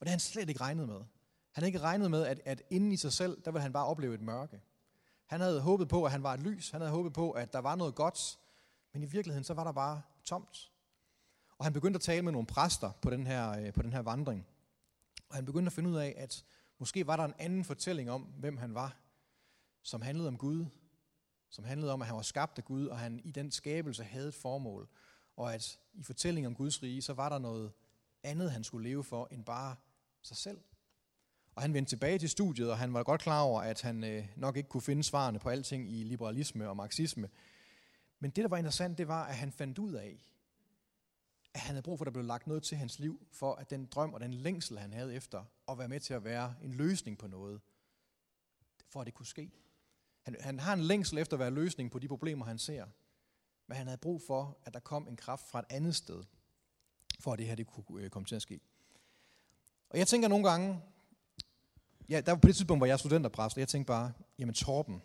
det 0.00 0.08
havde 0.08 0.14
han 0.14 0.20
slet 0.20 0.48
ikke 0.48 0.60
regnet 0.60 0.88
med. 0.88 0.98
Han 1.52 1.62
havde 1.62 1.66
ikke 1.66 1.80
regnet 1.80 2.10
med, 2.10 2.26
at, 2.26 2.40
at 2.44 2.62
inden 2.70 2.92
i 2.92 2.96
sig 2.96 3.12
selv, 3.12 3.42
der 3.44 3.50
ville 3.50 3.62
han 3.62 3.72
bare 3.72 3.86
opleve 3.86 4.14
et 4.14 4.20
mørke. 4.20 4.60
Han 5.26 5.40
havde 5.40 5.60
håbet 5.60 5.88
på, 5.88 6.04
at 6.04 6.10
han 6.10 6.22
var 6.22 6.34
et 6.34 6.40
lys. 6.40 6.70
Han 6.70 6.80
havde 6.80 6.92
håbet 6.92 7.12
på, 7.12 7.30
at 7.30 7.52
der 7.52 7.58
var 7.58 7.76
noget 7.76 7.94
godt. 7.94 8.38
Men 8.92 9.02
i 9.02 9.06
virkeligheden, 9.06 9.44
så 9.44 9.54
var 9.54 9.64
der 9.64 9.72
bare 9.72 10.02
tomt. 10.24 10.70
Og 11.58 11.64
han 11.64 11.72
begyndte 11.72 11.96
at 11.96 12.02
tale 12.02 12.22
med 12.22 12.32
nogle 12.32 12.46
præster 12.46 12.90
på 13.02 13.10
den 13.10 13.26
her, 13.26 13.50
øh, 13.50 13.72
på 13.72 13.82
den 13.82 13.92
her 13.92 14.00
vandring. 14.00 14.46
Og 15.28 15.34
han 15.34 15.44
begyndte 15.44 15.68
at 15.68 15.72
finde 15.72 15.90
ud 15.90 15.96
af, 15.96 16.14
at 16.16 16.44
måske 16.78 17.06
var 17.06 17.16
der 17.16 17.24
en 17.24 17.34
anden 17.38 17.64
fortælling 17.64 18.10
om, 18.10 18.22
hvem 18.22 18.56
han 18.56 18.74
var, 18.74 18.96
som 19.82 20.02
handlede 20.02 20.28
om 20.28 20.38
Gud, 20.38 20.66
som 21.50 21.64
handlede 21.64 21.92
om, 21.92 22.02
at 22.02 22.06
han 22.06 22.16
var 22.16 22.22
skabt 22.22 22.58
af 22.58 22.64
Gud, 22.64 22.86
og 22.86 22.98
han 22.98 23.20
i 23.24 23.30
den 23.30 23.50
skabelse 23.50 24.04
havde 24.04 24.28
et 24.28 24.34
formål. 24.34 24.88
Og 25.36 25.54
at 25.54 25.78
i 25.92 26.02
fortællingen 26.02 26.46
om 26.46 26.54
Guds 26.54 26.82
rige, 26.82 27.02
så 27.02 27.12
var 27.12 27.28
der 27.28 27.38
noget 27.38 27.72
andet, 28.22 28.52
han 28.52 28.64
skulle 28.64 28.88
leve 28.88 29.04
for, 29.04 29.28
end 29.30 29.44
bare 29.44 29.76
sig 30.22 30.36
selv. 30.36 30.60
Og 31.54 31.62
han 31.62 31.74
vendte 31.74 31.90
tilbage 31.90 32.18
til 32.18 32.30
studiet, 32.30 32.70
og 32.70 32.78
han 32.78 32.94
var 32.94 33.02
godt 33.02 33.20
klar 33.20 33.42
over, 33.42 33.62
at 33.62 33.82
han 33.82 34.04
øh, 34.04 34.28
nok 34.36 34.56
ikke 34.56 34.68
kunne 34.68 34.80
finde 34.80 35.02
svarene 35.02 35.38
på 35.38 35.48
alting 35.48 35.90
i 35.90 36.04
liberalisme 36.04 36.68
og 36.68 36.76
marxisme. 36.76 37.28
Men 38.18 38.30
det, 38.30 38.42
der 38.42 38.48
var 38.48 38.56
interessant, 38.56 38.98
det 38.98 39.08
var, 39.08 39.24
at 39.24 39.36
han 39.36 39.52
fandt 39.52 39.78
ud 39.78 39.92
af, 39.92 40.26
at 41.54 41.60
han 41.60 41.74
havde 41.74 41.82
brug 41.82 41.98
for, 41.98 42.04
at 42.04 42.06
der 42.06 42.12
blev 42.12 42.24
lagt 42.24 42.46
noget 42.46 42.62
til 42.62 42.76
hans 42.78 42.98
liv, 42.98 43.26
for 43.32 43.54
at 43.54 43.70
den 43.70 43.86
drøm 43.86 44.14
og 44.14 44.20
den 44.20 44.34
længsel, 44.34 44.78
han 44.78 44.92
havde 44.92 45.14
efter 45.14 45.44
at 45.68 45.78
være 45.78 45.88
med 45.88 46.00
til 46.00 46.14
at 46.14 46.24
være 46.24 46.54
en 46.62 46.72
løsning 46.72 47.18
på 47.18 47.26
noget, 47.26 47.60
for 48.88 49.00
at 49.00 49.06
det 49.06 49.14
kunne 49.14 49.26
ske. 49.26 49.50
Han, 50.22 50.36
han 50.40 50.58
har 50.58 50.72
en 50.72 50.80
længsel 50.80 51.18
efter 51.18 51.36
at 51.36 51.40
være 51.40 51.50
løsning 51.50 51.90
på 51.90 51.98
de 51.98 52.08
problemer, 52.08 52.44
han 52.44 52.58
ser. 52.58 52.86
Men 53.66 53.76
han 53.76 53.86
havde 53.86 53.98
brug 53.98 54.22
for, 54.26 54.58
at 54.64 54.74
der 54.74 54.80
kom 54.80 55.08
en 55.08 55.16
kraft 55.16 55.48
fra 55.48 55.58
et 55.58 55.64
andet 55.70 55.96
sted, 55.96 56.22
for 57.20 57.32
at 57.32 57.38
det 57.38 57.46
her 57.46 57.54
det 57.54 57.66
kunne 57.66 58.02
øh, 58.02 58.10
komme 58.10 58.26
til 58.26 58.36
at 58.36 58.42
ske. 58.42 58.60
Og 59.90 59.98
jeg 59.98 60.06
tænker 60.06 60.28
nogle 60.28 60.50
gange, 60.50 60.82
ja, 62.08 62.20
der 62.20 62.32
var 62.32 62.38
på 62.38 62.46
det 62.46 62.56
tidspunkt, 62.56 62.80
hvor 62.80 62.86
jeg 62.86 62.92
er 62.92 62.96
studenterpræst, 62.96 63.56
og 63.56 63.60
jeg 63.60 63.68
tænkte 63.68 63.86
bare, 63.86 64.12
jamen 64.38 64.54
Torben, 64.54 65.02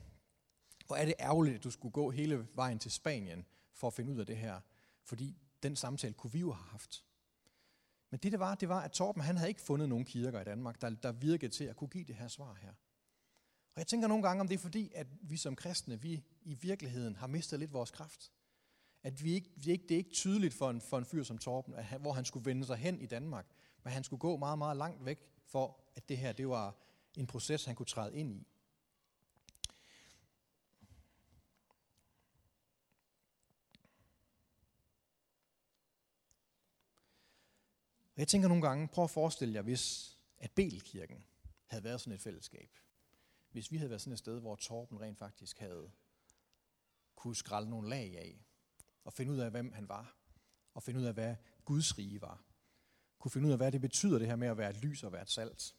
hvor 0.87 0.95
er 0.95 1.05
det 1.05 1.13
ærgerligt, 1.19 1.55
at 1.55 1.63
du 1.63 1.71
skulle 1.71 1.91
gå 1.91 2.09
hele 2.09 2.47
vejen 2.55 2.79
til 2.79 2.91
Spanien 2.91 3.45
for 3.73 3.87
at 3.87 3.93
finde 3.93 4.13
ud 4.13 4.19
af 4.19 4.25
det 4.25 4.37
her. 4.37 4.59
Fordi 5.03 5.37
den 5.63 5.75
samtale 5.75 6.13
kunne 6.13 6.33
vi 6.33 6.39
jo 6.39 6.51
have 6.51 6.67
haft. 6.69 7.05
Men 8.09 8.19
det, 8.19 8.31
det 8.31 8.39
var, 8.39 8.55
det 8.55 8.69
var, 8.69 8.81
at 8.81 8.91
Torben 8.91 9.21
han 9.23 9.37
havde 9.37 9.49
ikke 9.49 9.61
fundet 9.61 9.89
nogen 9.89 10.05
kirker 10.05 10.41
i 10.41 10.43
Danmark, 10.43 10.81
der, 10.81 10.89
der 10.89 11.11
virkede 11.11 11.51
til 11.51 11.63
at 11.63 11.75
kunne 11.75 11.87
give 11.87 12.03
det 12.03 12.15
her 12.15 12.27
svar 12.27 12.53
her. 12.61 12.73
Og 13.75 13.79
jeg 13.79 13.87
tænker 13.87 14.07
nogle 14.07 14.23
gange, 14.23 14.41
om 14.41 14.47
det 14.47 14.55
er 14.55 14.59
fordi, 14.59 14.91
at 14.95 15.07
vi 15.21 15.37
som 15.37 15.55
kristne, 15.55 16.01
vi 16.01 16.23
i 16.41 16.53
virkeligheden 16.53 17.15
har 17.15 17.27
mistet 17.27 17.59
lidt 17.59 17.73
vores 17.73 17.91
kraft. 17.91 18.31
At 19.03 19.23
vi 19.23 19.33
ikke, 19.33 19.49
vi 19.55 19.71
ikke, 19.71 19.83
det 19.83 19.91
er 19.91 19.97
ikke 19.97 20.13
tydeligt 20.13 20.53
for 20.53 20.69
en, 20.69 20.81
for 20.81 20.97
en 20.97 21.05
fyr 21.05 21.23
som 21.23 21.37
Torben, 21.37 21.73
at 21.73 21.85
han, 21.85 22.01
hvor 22.01 22.13
han 22.13 22.25
skulle 22.25 22.45
vende 22.45 22.65
sig 22.65 22.77
hen 22.77 23.01
i 23.01 23.05
Danmark, 23.05 23.45
men 23.83 23.93
han 23.93 24.03
skulle 24.03 24.19
gå 24.19 24.37
meget, 24.37 24.57
meget 24.57 24.77
langt 24.77 25.05
væk, 25.05 25.19
for 25.45 25.79
at 25.95 26.09
det 26.09 26.17
her 26.17 26.31
det 26.31 26.47
var 26.47 26.75
en 27.17 27.27
proces, 27.27 27.65
han 27.65 27.75
kunne 27.75 27.85
træde 27.85 28.15
ind 28.15 28.33
i. 28.33 28.47
Og 38.15 38.19
jeg 38.19 38.27
tænker 38.27 38.47
nogle 38.47 38.67
gange, 38.67 38.87
prøv 38.87 39.03
at 39.03 39.09
forestille 39.09 39.53
jer, 39.53 39.61
hvis 39.61 40.15
at 40.37 40.51
Belkirken 40.51 41.25
havde 41.65 41.83
været 41.83 42.01
sådan 42.01 42.13
et 42.13 42.21
fællesskab. 42.21 42.69
Hvis 43.55 43.71
vi 43.71 43.77
havde 43.77 43.89
været 43.89 44.01
sådan 44.01 44.13
et 44.13 44.19
sted, 44.19 44.39
hvor 44.39 44.55
Torben 44.55 45.01
rent 45.01 45.17
faktisk 45.17 45.59
havde 45.59 45.91
kunne 47.15 47.35
skralde 47.35 47.69
nogle 47.69 47.89
lag 47.89 48.17
af, 48.17 48.45
og 49.03 49.13
finde 49.13 49.31
ud 49.31 49.37
af, 49.37 49.51
hvem 49.51 49.71
han 49.71 49.89
var, 49.89 50.17
og 50.73 50.83
finde 50.83 50.99
ud 50.99 51.05
af, 51.05 51.13
hvad 51.13 51.35
Guds 51.65 51.97
rige 51.97 52.21
var. 52.21 52.43
Kunne 53.19 53.31
finde 53.31 53.47
ud 53.47 53.51
af, 53.51 53.57
hvad 53.57 53.71
det 53.71 53.81
betyder, 53.81 54.19
det 54.19 54.27
her 54.27 54.35
med 54.35 54.47
at 54.47 54.57
være 54.57 54.69
et 54.69 54.83
lys 54.83 55.03
og 55.03 55.11
være 55.11 55.21
et 55.21 55.29
salt. 55.29 55.75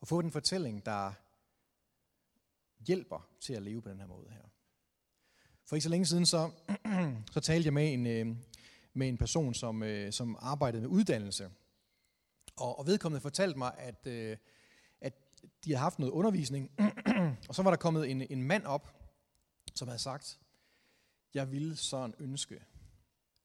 Og 0.00 0.08
få 0.08 0.22
den 0.22 0.30
fortælling, 0.30 0.86
der 0.86 1.12
hjælper 2.86 3.28
til 3.40 3.54
at 3.54 3.62
leve 3.62 3.82
på 3.82 3.88
den 3.88 4.00
her 4.00 4.06
måde 4.06 4.30
her. 4.30 4.48
For 5.64 5.76
ikke 5.76 5.84
så 5.84 5.90
længe 5.90 6.06
siden, 6.06 6.26
så, 6.26 6.50
så 7.34 7.40
talte 7.40 7.66
jeg 7.66 7.74
med 7.74 7.92
en, 7.92 8.06
øh, 8.06 8.36
med 8.92 9.08
en 9.08 9.18
person, 9.18 9.54
som, 9.54 9.82
øh, 9.82 10.12
som 10.12 10.36
arbejdede 10.40 10.82
med 10.82 10.90
uddannelse. 10.90 11.50
Og, 12.56 12.78
og 12.78 12.86
vedkommende 12.86 13.20
fortalte 13.20 13.58
mig, 13.58 13.78
at, 13.78 14.06
øh, 14.06 14.32
at 14.32 14.38
de 15.64 15.70
havde 15.70 15.78
haft 15.78 15.98
noget 15.98 16.12
undervisning, 16.12 16.70
og 17.48 17.54
så 17.54 17.62
var 17.62 17.70
der 17.70 17.76
kommet 17.76 18.10
en, 18.10 18.22
en 18.30 18.42
mand 18.42 18.64
op, 18.64 18.94
som 19.74 19.88
havde 19.88 19.98
sagt, 19.98 20.40
jeg 21.34 21.52
ville 21.52 21.76
sådan 21.76 22.14
ønske, 22.18 22.64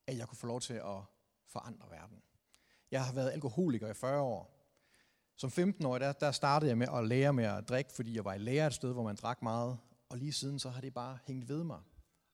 at 0.08 0.18
jeg 0.18 0.28
kunne 0.28 0.38
få 0.38 0.48
lov 0.48 0.62
til 0.62 0.74
at 0.74 1.02
forandre 1.48 1.90
verden. 1.92 2.22
Jeg 2.92 3.06
har 3.06 3.14
været 3.14 3.32
alkoholiker 3.32 3.90
i 3.90 3.94
40 3.94 4.22
år. 4.22 4.54
Som 5.36 5.50
15-årig, 5.50 6.02
der, 6.02 6.12
der 6.14 6.32
startede 6.32 6.70
jeg 6.70 6.78
med 6.78 6.88
at 6.94 7.08
lære 7.08 7.34
med 7.34 7.44
at 7.44 7.70
drikke, 7.70 7.92
fordi 7.94 8.16
jeg 8.16 8.26
var 8.26 8.34
i 8.34 8.38
lære 8.38 8.68
et 8.68 8.74
sted, 8.74 8.94
hvor 8.94 9.04
man 9.04 9.16
drak 9.16 9.42
meget. 9.42 9.78
Og 10.10 10.18
lige 10.18 10.34
siden 10.34 10.60
så 10.60 10.70
har 10.70 10.82
det 10.82 10.94
bare 10.94 11.18
hængt 11.28 11.50
ved 11.50 11.64
mig. 11.64 11.80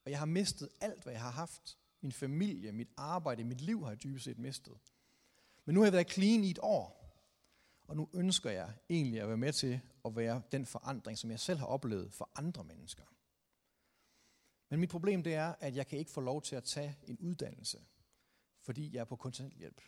Og 0.06 0.12
jeg 0.12 0.19
har 0.19 0.26
mistet 0.26 0.69
alt, 0.82 1.04
hvad 1.04 1.13
jeg 1.13 1.22
har 1.22 1.32
haft. 1.32 1.78
Min 2.02 2.12
familie, 2.12 2.72
mit 2.72 2.89
arbejde, 2.98 3.43
mit 3.43 3.62
liv 3.62 3.84
har 3.84 3.89
jeg 3.89 4.04
dybest 4.04 4.26
set 4.26 4.39
mistet. 4.39 4.74
Men 5.65 5.74
nu 5.74 5.80
har 5.80 5.86
jeg 5.86 5.93
været 5.93 6.12
clean 6.12 6.43
i 6.43 6.50
et 6.50 6.60
år. 6.62 6.98
Og 7.89 7.95
nu 7.95 8.10
ønsker 8.13 8.49
jeg 8.49 8.73
egentlig 8.89 9.21
at 9.21 9.28
være 9.28 9.38
med 9.38 9.54
til 9.54 9.82
at 10.06 10.15
være 10.15 10.41
den 10.52 10.65
forandring, 10.65 11.17
som 11.17 11.32
jeg 11.32 11.39
selv 11.39 11.60
har 11.60 11.65
oplevet 11.65 12.13
for 12.13 12.30
andre 12.36 12.63
mennesker. 12.63 13.04
Men 14.69 14.80
mit 14.80 14.89
problem 14.89 15.23
det 15.23 15.34
er, 15.34 15.56
at 15.60 15.75
jeg 15.75 15.88
kan 15.88 15.99
ikke 15.99 16.12
få 16.12 16.21
lov 16.21 16.41
til 16.41 16.56
at 16.56 16.63
tage 16.63 16.97
en 17.04 17.17
uddannelse, 17.19 17.80
fordi 18.62 18.93
jeg 18.93 18.99
er 18.99 19.06
på 19.06 19.15
kontanthjælp. 19.15 19.82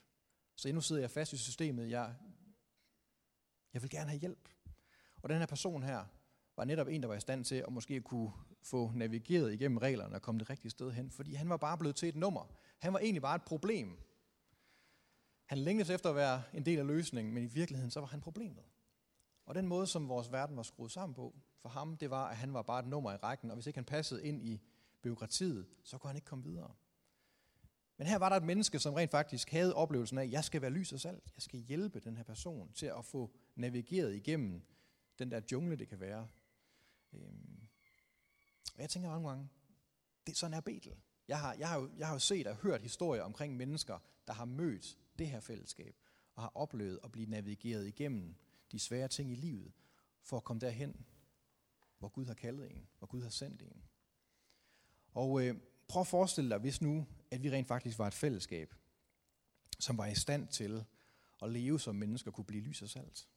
Så 0.56 0.68
endnu 0.68 0.82
sidder 0.82 1.02
jeg 1.02 1.12
fast 1.12 1.34
i 1.34 1.38
systemet. 1.38 1.90
Jeg, 1.90 2.16
jeg 3.74 3.82
vil 3.82 3.90
gerne 3.90 4.10
have 4.10 4.20
hjælp. 4.20 4.50
Og 5.22 5.30
den 5.30 5.38
her 5.38 5.46
person 5.46 5.84
her 5.84 6.06
var 6.58 6.66
netop 6.66 6.88
en, 6.88 7.02
der 7.02 7.08
var 7.08 7.16
i 7.16 7.20
stand 7.20 7.46
til 7.46 7.56
at 7.56 7.74
måske 7.74 8.02
kunne 8.02 8.32
få 8.64 8.92
navigeret 8.96 9.54
igennem 9.54 9.78
reglerne 9.78 10.16
og 10.16 10.22
komme 10.22 10.40
det 10.40 10.50
rigtige 10.50 10.72
sted 10.72 10.92
hen, 10.92 11.12
fordi 11.12 11.34
han 11.34 11.50
var 11.50 11.58
bare 11.58 11.78
blevet 11.78 11.96
til 11.96 12.10
et 12.10 12.16
nummer. 12.16 12.56
Han 12.80 12.94
var 12.94 13.00
egentlig 13.00 13.22
bare 13.22 13.36
et 13.36 13.44
problem. 13.44 13.98
Han 15.52 15.58
længtes 15.58 15.90
efter 15.90 16.10
at 16.10 16.16
være 16.16 16.44
en 16.54 16.66
del 16.66 16.80
af 16.80 16.88
løsningen, 16.88 17.34
men 17.34 17.44
i 17.44 17.46
virkeligheden 17.46 17.92
så 17.92 18.00
var 18.00 18.08
han 18.08 18.22
problemet. 18.22 18.64
Og 19.46 19.56
den 19.56 19.68
måde, 19.68 19.88
som 19.88 20.10
vores 20.10 20.32
verden 20.32 20.58
var 20.58 20.64
skruet 20.64 20.92
sammen 20.92 21.14
på, 21.14 21.36
for 21.62 21.70
ham, 21.70 21.98
det 21.98 22.10
var, 22.10 22.28
at 22.28 22.38
han 22.38 22.54
var 22.54 22.62
bare 22.62 22.80
et 22.80 22.88
nummer 22.88 23.12
i 23.12 23.16
rækken, 23.16 23.52
og 23.52 23.56
hvis 23.56 23.68
ikke 23.68 23.78
han 23.78 23.86
passede 23.86 24.26
ind 24.26 24.44
i 24.44 24.62
byråkratiet, 25.02 25.68
så 25.84 25.98
kunne 25.98 26.08
han 26.08 26.16
ikke 26.16 26.26
komme 26.26 26.44
videre. 26.44 26.74
Men 27.98 28.08
her 28.08 28.18
var 28.18 28.30
der 28.30 28.36
et 28.36 28.44
menneske, 28.44 28.80
som 28.80 28.94
rent 28.94 29.12
faktisk 29.12 29.52
havde 29.52 29.76
oplevelsen 29.76 30.18
af, 30.18 30.24
at 30.24 30.32
jeg 30.32 30.44
skal 30.44 30.62
være 30.62 30.72
lys 30.72 30.94
og 30.94 31.00
salt. 31.00 31.32
Jeg 31.36 31.42
skal 31.42 31.60
hjælpe 31.60 32.00
den 32.00 32.18
her 32.18 32.24
person 32.24 32.72
til 32.74 32.86
at 32.86 33.06
få 33.06 33.32
navigeret 33.56 34.16
igennem 34.16 34.62
den 35.20 35.32
der 35.32 35.42
jungle, 35.52 35.76
det 35.76 35.88
kan 35.88 36.00
være. 36.00 36.28
Øhm, 37.14 37.60
og 38.76 38.82
jeg 38.82 38.90
tænker 38.90 39.10
mange 39.10 39.30
gange, 39.30 39.50
det, 40.28 40.38
sådan 40.38 40.54
er 40.54 40.62
Betel. 40.62 40.96
Jeg 41.28 41.40
har, 41.40 41.54
jeg, 41.54 41.70
har 41.70 41.80
jo, 41.80 41.90
jeg 41.98 42.08
har 42.08 42.14
jo 42.14 42.20
set 42.20 42.48
og 42.48 42.56
hørt 42.56 42.82
historier 42.82 43.24
omkring 43.24 43.58
mennesker, 43.58 44.00
der 44.28 44.34
har 44.34 44.46
mødt 44.46 44.98
det 45.22 45.30
her 45.30 45.40
fællesskab, 45.40 45.96
og 46.36 46.44
har 46.44 46.52
oplevet 46.56 47.00
at 47.04 47.12
blive 47.12 47.30
navigeret 47.30 47.88
igennem 47.88 48.36
de 48.72 48.80
svære 48.80 49.08
ting 49.08 49.32
i 49.32 49.36
livet, 49.36 49.72
for 50.24 50.38
at 50.38 50.44
komme 50.44 50.60
derhen, 50.60 51.06
hvor 52.00 52.10
Gud 52.10 52.26
har 52.26 52.34
kaldet 52.34 52.72
en, 52.72 52.88
hvor 52.98 53.08
Gud 53.08 53.22
har 53.22 53.30
sendt 53.30 53.62
en. 53.62 53.84
Og 55.14 55.46
øh, 55.46 55.56
prøv 55.88 56.02
at 56.02 56.08
forestille 56.08 56.50
dig, 56.50 56.58
hvis 56.58 56.82
nu, 56.82 57.06
at 57.32 57.44
vi 57.44 57.52
rent 57.52 57.68
faktisk 57.68 58.00
var 58.00 58.08
et 58.08 58.14
fællesskab, 58.14 58.74
som 59.80 59.98
var 59.98 60.08
i 60.08 60.16
stand 60.16 60.48
til 60.48 60.86
at 61.42 61.50
leve 61.50 61.80
som 61.80 61.96
mennesker, 61.96 62.32
kunne 62.32 62.46
blive 62.46 62.64
lys 62.64 62.82
og 62.82 62.90
salt. 62.90 63.28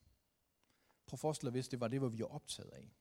Prøv 1.07 1.17
at 1.17 1.21
forestille 1.21 1.51
dig, 1.51 1.53
hvis 1.53 1.69
det 1.69 1.81
var 1.81 1.89
det, 1.89 1.99
hvor 1.99 2.09
vi 2.09 2.21
er 2.21 2.35
optaget 2.35 2.71
af. 2.71 2.95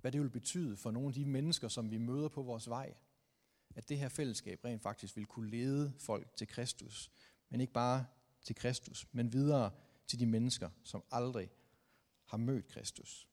Hvad 0.00 0.12
det 0.12 0.20
ville 0.20 0.32
betyde 0.32 0.76
for 0.76 0.90
nogle 0.90 1.08
af 1.08 1.14
de 1.14 1.24
mennesker, 1.24 1.68
som 1.68 1.90
vi 1.90 1.98
møder 1.98 2.28
på 2.28 2.42
vores 2.42 2.68
vej. 2.68 2.94
At 3.74 3.88
det 3.88 3.98
her 3.98 4.08
fællesskab 4.08 4.64
rent 4.64 4.82
faktisk 4.82 5.16
ville 5.16 5.26
kunne 5.26 5.50
lede 5.50 5.92
folk 5.98 6.36
til 6.36 6.48
Kristus. 6.48 7.10
Men 7.48 7.60
ikke 7.60 7.72
bare 7.72 8.06
til 8.44 8.56
Kristus, 8.56 9.06
men 9.12 9.32
videre 9.32 9.70
til 10.06 10.20
de 10.20 10.26
mennesker, 10.26 10.70
som 10.82 11.04
aldrig 11.10 11.50
har 12.24 12.36
mødt 12.36 12.68
Kristus. 12.68 13.28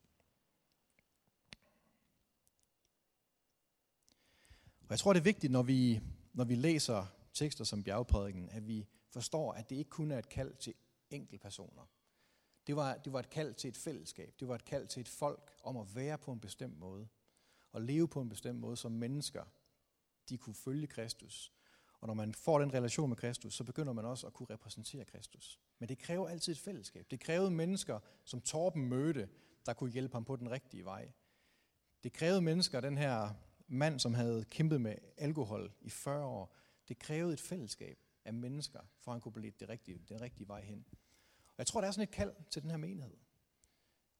Og 4.81 4.89
jeg 4.89 4.99
tror, 4.99 5.13
det 5.13 5.19
er 5.19 5.23
vigtigt, 5.23 5.51
når 5.51 5.63
vi, 5.63 6.01
når 6.33 6.43
vi 6.43 6.55
læser 6.55 7.05
tekster 7.33 7.63
som 7.63 7.83
bjergprædiken, 7.83 8.49
at 8.49 8.67
vi 8.67 8.87
forstår, 9.09 9.53
at 9.53 9.69
det 9.69 9.75
ikke 9.75 9.89
kun 9.89 10.11
er 10.11 10.19
et 10.19 10.29
kald 10.29 10.55
til 10.55 10.73
enkeltpersoner. 11.09 11.85
Det 12.67 12.75
var, 12.75 12.97
det 12.97 13.13
var 13.13 13.19
et 13.19 13.29
kald 13.29 13.53
til 13.53 13.67
et 13.67 13.77
fællesskab. 13.77 14.35
Det 14.39 14.47
var 14.47 14.55
et 14.55 14.65
kald 14.65 14.87
til 14.87 15.01
et 15.01 15.07
folk 15.07 15.51
om 15.63 15.77
at 15.77 15.95
være 15.95 16.17
på 16.17 16.31
en 16.31 16.39
bestemt 16.39 16.79
måde. 16.79 17.07
Og 17.71 17.81
leve 17.81 18.07
på 18.07 18.21
en 18.21 18.29
bestemt 18.29 18.59
måde 18.59 18.77
som 18.77 18.91
mennesker. 18.91 19.43
De 20.29 20.37
kunne 20.37 20.55
følge 20.55 20.87
Kristus. 20.87 21.53
Og 22.01 22.07
når 22.07 22.13
man 22.13 22.33
får 22.33 22.59
den 22.59 22.73
relation 22.73 23.09
med 23.09 23.17
Kristus, 23.17 23.53
så 23.53 23.63
begynder 23.63 23.93
man 23.93 24.05
også 24.05 24.27
at 24.27 24.33
kunne 24.33 24.49
repræsentere 24.49 25.05
Kristus. 25.05 25.59
Men 25.79 25.89
det 25.89 25.99
kræver 25.99 26.27
altid 26.27 26.53
et 26.53 26.59
fællesskab. 26.59 27.05
Det 27.11 27.19
krævede 27.19 27.51
mennesker, 27.51 27.99
som 28.23 28.41
Torben 28.41 28.85
mødte, 28.85 29.29
der 29.65 29.73
kunne 29.73 29.91
hjælpe 29.91 30.15
ham 30.15 30.25
på 30.25 30.35
den 30.35 30.51
rigtige 30.51 30.85
vej. 30.85 31.11
Det 32.03 32.13
krævede 32.13 32.41
mennesker, 32.41 32.81
den 32.81 32.97
her 32.97 33.29
mand, 33.67 33.99
som 33.99 34.13
havde 34.13 34.45
kæmpet 34.49 34.81
med 34.81 34.95
alkohol 35.17 35.71
i 35.81 35.89
40 35.89 36.25
år, 36.25 36.55
det 36.87 36.99
krævede 36.99 37.33
et 37.33 37.39
fællesskab 37.39 37.97
af 38.25 38.33
mennesker, 38.33 38.79
for 38.99 39.11
at 39.11 39.15
han 39.15 39.21
kunne 39.21 39.31
blive 39.31 39.53
det 39.59 39.69
rigtige, 39.69 40.01
den 40.09 40.21
rigtige 40.21 40.47
vej 40.47 40.61
hen. 40.61 40.85
Og 41.47 41.55
jeg 41.57 41.67
tror, 41.67 41.81
der 41.81 41.87
er 41.87 41.91
sådan 41.91 42.03
et 42.03 42.11
kald 42.11 42.33
til 42.49 42.61
den 42.61 42.69
her 42.69 42.77
menighed. 42.77 43.17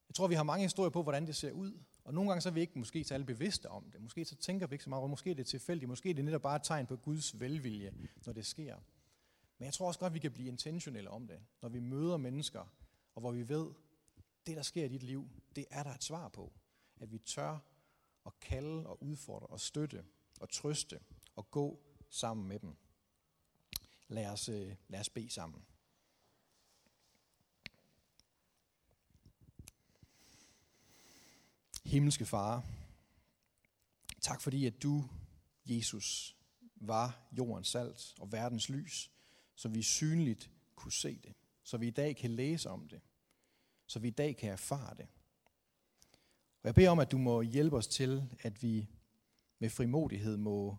Jeg 0.08 0.14
tror, 0.14 0.28
vi 0.28 0.34
har 0.34 0.42
mange 0.42 0.62
historier 0.62 0.90
på, 0.90 1.02
hvordan 1.02 1.26
det 1.26 1.36
ser 1.36 1.52
ud. 1.52 1.72
Og 2.04 2.14
nogle 2.14 2.30
gange 2.30 2.40
så 2.40 2.48
er 2.48 2.52
vi 2.52 2.60
ikke 2.60 2.78
måske 2.78 3.04
særlig 3.04 3.14
alle 3.14 3.34
bevidste 3.34 3.68
om 3.68 3.90
det. 3.90 4.00
Måske 4.00 4.24
så 4.24 4.36
tænker 4.36 4.66
vi 4.66 4.74
ikke 4.74 4.84
så 4.84 4.90
meget, 4.90 5.02
og 5.02 5.10
måske 5.10 5.30
er 5.30 5.34
det 5.34 5.46
tilfældigt. 5.46 5.88
Måske 5.88 6.10
er 6.10 6.14
det 6.14 6.24
netop 6.24 6.42
bare 6.42 6.56
et 6.56 6.62
tegn 6.62 6.86
på 6.86 6.96
Guds 6.96 7.40
velvilje, 7.40 7.92
når 8.26 8.32
det 8.32 8.46
sker. 8.46 8.76
Men 9.58 9.64
jeg 9.66 9.74
tror 9.74 9.86
også 9.86 10.00
godt, 10.00 10.10
at 10.10 10.14
vi 10.14 10.18
kan 10.18 10.32
blive 10.32 10.48
intentionelle 10.48 11.10
om 11.10 11.26
det, 11.26 11.40
når 11.62 11.68
vi 11.68 11.80
møder 11.80 12.16
mennesker, 12.16 12.72
og 13.14 13.20
hvor 13.20 13.32
vi 13.32 13.48
ved, 13.48 13.70
det 14.46 14.56
der 14.56 14.62
sker 14.62 14.84
i 14.84 14.88
dit 14.88 15.02
liv, 15.02 15.28
det 15.56 15.66
er 15.70 15.82
der 15.82 15.94
et 15.94 16.04
svar 16.04 16.28
på. 16.28 16.52
At 17.00 17.12
vi 17.12 17.18
tør 17.18 17.58
at 18.26 18.32
kalde 18.40 18.86
og 18.86 19.02
udfordre 19.02 19.46
og 19.46 19.60
støtte 19.60 20.04
og 20.40 20.50
trøste 20.50 21.00
og 21.36 21.50
gå 21.50 21.82
sammen 22.10 22.48
med 22.48 22.58
dem. 22.58 22.76
Lad 24.08 24.26
os, 24.26 24.48
øh, 24.48 24.74
lad 24.88 25.00
os 25.00 25.10
bede 25.10 25.30
sammen. 25.30 25.64
Himmelske 31.92 32.26
Far, 32.26 32.64
tak 34.20 34.40
fordi 34.40 34.66
at 34.66 34.82
du, 34.82 35.04
Jesus, 35.66 36.36
var 36.76 37.28
jordens 37.32 37.68
salt 37.68 38.14
og 38.18 38.32
verdens 38.32 38.68
lys, 38.68 39.10
så 39.54 39.68
vi 39.68 39.82
synligt 39.82 40.50
kunne 40.76 40.92
se 40.92 41.18
det, 41.24 41.32
så 41.62 41.76
vi 41.76 41.86
i 41.86 41.90
dag 41.90 42.16
kan 42.16 42.30
læse 42.30 42.70
om 42.70 42.88
det, 42.88 43.00
så 43.86 43.98
vi 43.98 44.08
i 44.08 44.10
dag 44.10 44.36
kan 44.36 44.52
erfare 44.52 44.94
det. 44.94 45.06
Og 46.62 46.64
jeg 46.64 46.74
beder 46.74 46.90
om, 46.90 46.98
at 46.98 47.12
du 47.12 47.18
må 47.18 47.42
hjælpe 47.42 47.76
os 47.76 47.86
til, 47.86 48.28
at 48.42 48.62
vi 48.62 48.88
med 49.58 49.70
frimodighed 49.70 50.36
må 50.36 50.76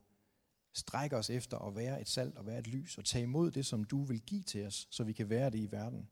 strække 0.73 1.17
os 1.17 1.29
efter 1.29 1.57
at 1.57 1.75
være 1.75 2.01
et 2.01 2.09
salt 2.09 2.37
og 2.37 2.45
være 2.45 2.59
et 2.59 2.67
lys, 2.67 2.97
og 2.97 3.05
tage 3.05 3.23
imod 3.23 3.51
det, 3.51 3.65
som 3.65 3.83
du 3.83 4.03
vil 4.03 4.21
give 4.21 4.43
til 4.43 4.65
os, 4.65 4.87
så 4.91 5.03
vi 5.03 5.13
kan 5.13 5.29
være 5.29 5.49
det 5.49 5.59
i 5.59 5.71
verden. 5.71 6.09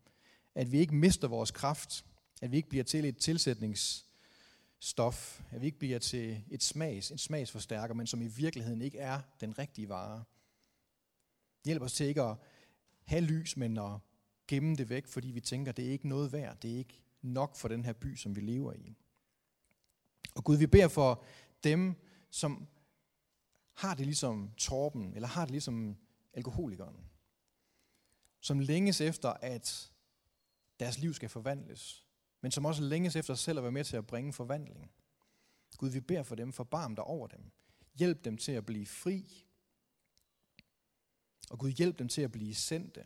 At 0.55 0.71
vi 0.71 0.79
ikke 0.79 0.95
mister 0.95 1.27
vores 1.27 1.51
kraft, 1.51 2.05
at 2.41 2.51
vi 2.51 2.57
ikke 2.57 2.69
bliver 2.69 2.83
til 2.83 3.05
et 3.05 3.17
stof. 4.83 5.41
at 5.51 5.61
vi 5.61 5.65
ikke 5.65 5.79
bliver 5.79 5.99
til 5.99 6.43
et 6.49 6.63
smags, 6.63 7.11
en 7.11 7.17
smagsforstærker, 7.17 7.93
men 7.93 8.07
som 8.07 8.21
i 8.21 8.27
virkeligheden 8.27 8.81
ikke 8.81 8.97
er 8.99 9.21
den 9.41 9.57
rigtige 9.59 9.89
vare. 9.89 10.23
Hjælp 11.65 11.81
os 11.81 11.93
til 11.93 12.05
ikke 12.05 12.21
at 12.21 12.37
have 13.03 13.21
lys, 13.21 13.57
men 13.57 13.77
at 13.77 13.99
gemme 14.47 14.75
det 14.75 14.89
væk, 14.89 15.07
fordi 15.07 15.31
vi 15.31 15.39
tænker, 15.39 15.71
det 15.71 15.87
er 15.87 15.91
ikke 15.91 16.07
noget 16.07 16.31
værd, 16.31 16.57
det 16.61 16.73
er 16.73 16.77
ikke 16.77 17.03
nok 17.21 17.55
for 17.55 17.67
den 17.67 17.85
her 17.85 17.93
by, 17.93 18.15
som 18.15 18.35
vi 18.35 18.41
lever 18.41 18.73
i. 18.73 18.97
Og 20.35 20.43
Gud, 20.43 20.57
vi 20.57 20.67
beder 20.67 20.87
for 20.87 21.23
dem, 21.63 21.95
som 22.29 22.67
har 23.73 23.95
det 23.95 24.05
ligesom 24.05 24.51
Torben, 24.57 25.13
eller 25.13 25.27
har 25.27 25.45
det 25.45 25.51
ligesom 25.51 25.97
alkoholikeren, 26.33 26.95
som 28.39 28.59
længes 28.59 29.01
efter, 29.01 29.29
at 29.29 29.91
deres 30.79 30.99
liv 30.99 31.13
skal 31.13 31.29
forvandles, 31.29 32.07
men 32.41 32.51
som 32.51 32.65
også 32.65 32.81
længes 32.81 33.15
efter 33.15 33.35
selv 33.35 33.57
at 33.57 33.63
være 33.63 33.71
med 33.71 33.83
til 33.83 33.97
at 33.97 34.07
bringe 34.07 34.33
forvandling. 34.33 34.91
Gud, 35.77 35.89
vi 35.89 35.99
beder 35.99 36.23
for 36.23 36.35
dem, 36.35 36.53
forbarm 36.53 36.95
dig 36.95 37.03
over 37.03 37.27
dem. 37.27 37.51
Hjælp 37.95 38.25
dem 38.25 38.37
til 38.37 38.51
at 38.51 38.65
blive 38.65 38.85
fri. 38.85 39.45
Og 41.49 41.59
Gud, 41.59 41.69
hjælp 41.69 41.99
dem 41.99 42.07
til 42.07 42.21
at 42.21 42.31
blive 42.31 42.55
sendte 42.55 43.03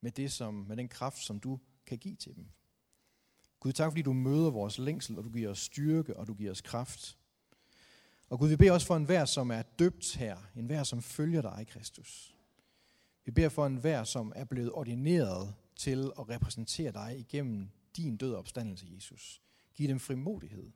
med, 0.00 0.10
det 0.10 0.32
som, 0.32 0.54
med 0.54 0.76
den 0.76 0.88
kraft, 0.88 1.18
som 1.18 1.40
du 1.40 1.60
kan 1.86 1.98
give 1.98 2.16
til 2.16 2.36
dem. 2.36 2.48
Gud, 3.60 3.72
tak 3.72 3.90
fordi 3.90 4.02
du 4.02 4.12
møder 4.12 4.50
vores 4.50 4.78
længsel, 4.78 5.18
og 5.18 5.24
du 5.24 5.30
giver 5.30 5.50
os 5.50 5.58
styrke, 5.58 6.16
og 6.16 6.26
du 6.26 6.34
giver 6.34 6.50
os 6.50 6.60
kraft. 6.60 7.18
Og 8.28 8.38
Gud, 8.38 8.48
vi 8.48 8.56
beder 8.56 8.72
også 8.72 8.86
for 8.86 8.96
en 8.96 9.26
som 9.26 9.50
er 9.50 9.62
døbt 9.62 10.16
her. 10.16 10.36
En 10.56 10.84
som 10.84 11.02
følger 11.02 11.42
dig, 11.42 11.66
Kristus. 11.68 12.36
Vi 13.24 13.30
beder 13.30 13.48
for 13.48 13.66
en 13.66 14.06
som 14.06 14.32
er 14.36 14.44
blevet 14.44 14.72
ordineret 14.72 15.54
til 15.76 16.12
at 16.18 16.28
repræsentere 16.28 16.92
dig 16.92 17.18
igennem 17.18 17.70
din 17.96 18.16
død 18.16 18.32
og 18.32 18.38
opstandelse, 18.38 18.86
Jesus. 18.94 19.42
Giv 19.74 19.88
dem 19.88 20.00
frimodighed. 20.00 20.70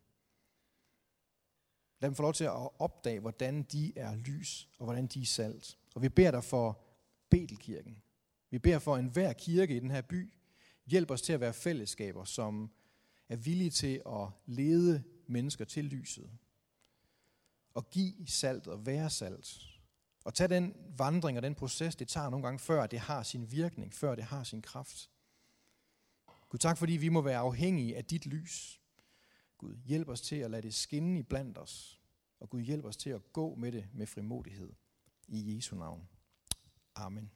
Lad 2.00 2.10
dem 2.10 2.14
få 2.14 2.22
lov 2.22 2.34
til 2.34 2.44
at 2.44 2.80
opdage, 2.80 3.20
hvordan 3.20 3.62
de 3.62 3.98
er 3.98 4.16
lys, 4.16 4.68
og 4.78 4.84
hvordan 4.84 5.06
de 5.06 5.20
er 5.20 5.26
salt. 5.26 5.78
Og 5.94 6.02
vi 6.02 6.08
beder 6.08 6.30
dig 6.30 6.44
for 6.44 6.80
Betelkirken. 7.30 8.02
Vi 8.50 8.58
beder 8.58 8.78
for 8.78 8.96
enhver 8.96 9.32
kirke 9.32 9.76
i 9.76 9.80
den 9.80 9.90
her 9.90 10.02
by. 10.02 10.32
Hjælp 10.86 11.10
os 11.10 11.22
til 11.22 11.32
at 11.32 11.40
være 11.40 11.52
fællesskaber, 11.52 12.24
som 12.24 12.70
er 13.28 13.36
villige 13.36 13.70
til 13.70 14.02
at 14.06 14.28
lede 14.46 15.02
mennesker 15.26 15.64
til 15.64 15.84
lyset 15.84 16.30
og 17.74 17.90
give 17.90 18.26
salt 18.26 18.66
og 18.66 18.86
være 18.86 19.10
salt. 19.10 19.60
Og 20.24 20.34
tag 20.34 20.48
den 20.48 20.74
vandring 20.96 21.38
og 21.38 21.42
den 21.42 21.54
proces, 21.54 21.96
det 21.96 22.08
tager 22.08 22.30
nogle 22.30 22.46
gange, 22.46 22.58
før 22.58 22.86
det 22.86 22.98
har 22.98 23.22
sin 23.22 23.50
virkning, 23.50 23.94
før 23.94 24.14
det 24.14 24.24
har 24.24 24.44
sin 24.44 24.62
kraft. 24.62 25.10
Gud, 26.56 26.60
tak 26.60 26.78
fordi 26.78 26.92
vi 26.92 27.08
må 27.08 27.20
være 27.20 27.38
afhængige 27.38 27.96
af 27.96 28.04
dit 28.04 28.26
lys. 28.26 28.80
Gud, 29.58 29.76
hjælp 29.84 30.08
os 30.08 30.20
til 30.20 30.36
at 30.36 30.50
lade 30.50 30.62
det 30.62 30.74
skinne 30.74 31.18
i 31.18 31.22
blandt 31.22 31.58
os. 31.58 32.00
Og 32.40 32.50
Gud, 32.50 32.60
hjælp 32.60 32.84
os 32.84 32.96
til 32.96 33.10
at 33.10 33.32
gå 33.32 33.54
med 33.54 33.72
det 33.72 33.88
med 33.92 34.06
frimodighed. 34.06 34.72
I 35.28 35.56
Jesu 35.56 35.76
navn. 35.76 36.08
Amen. 36.94 37.30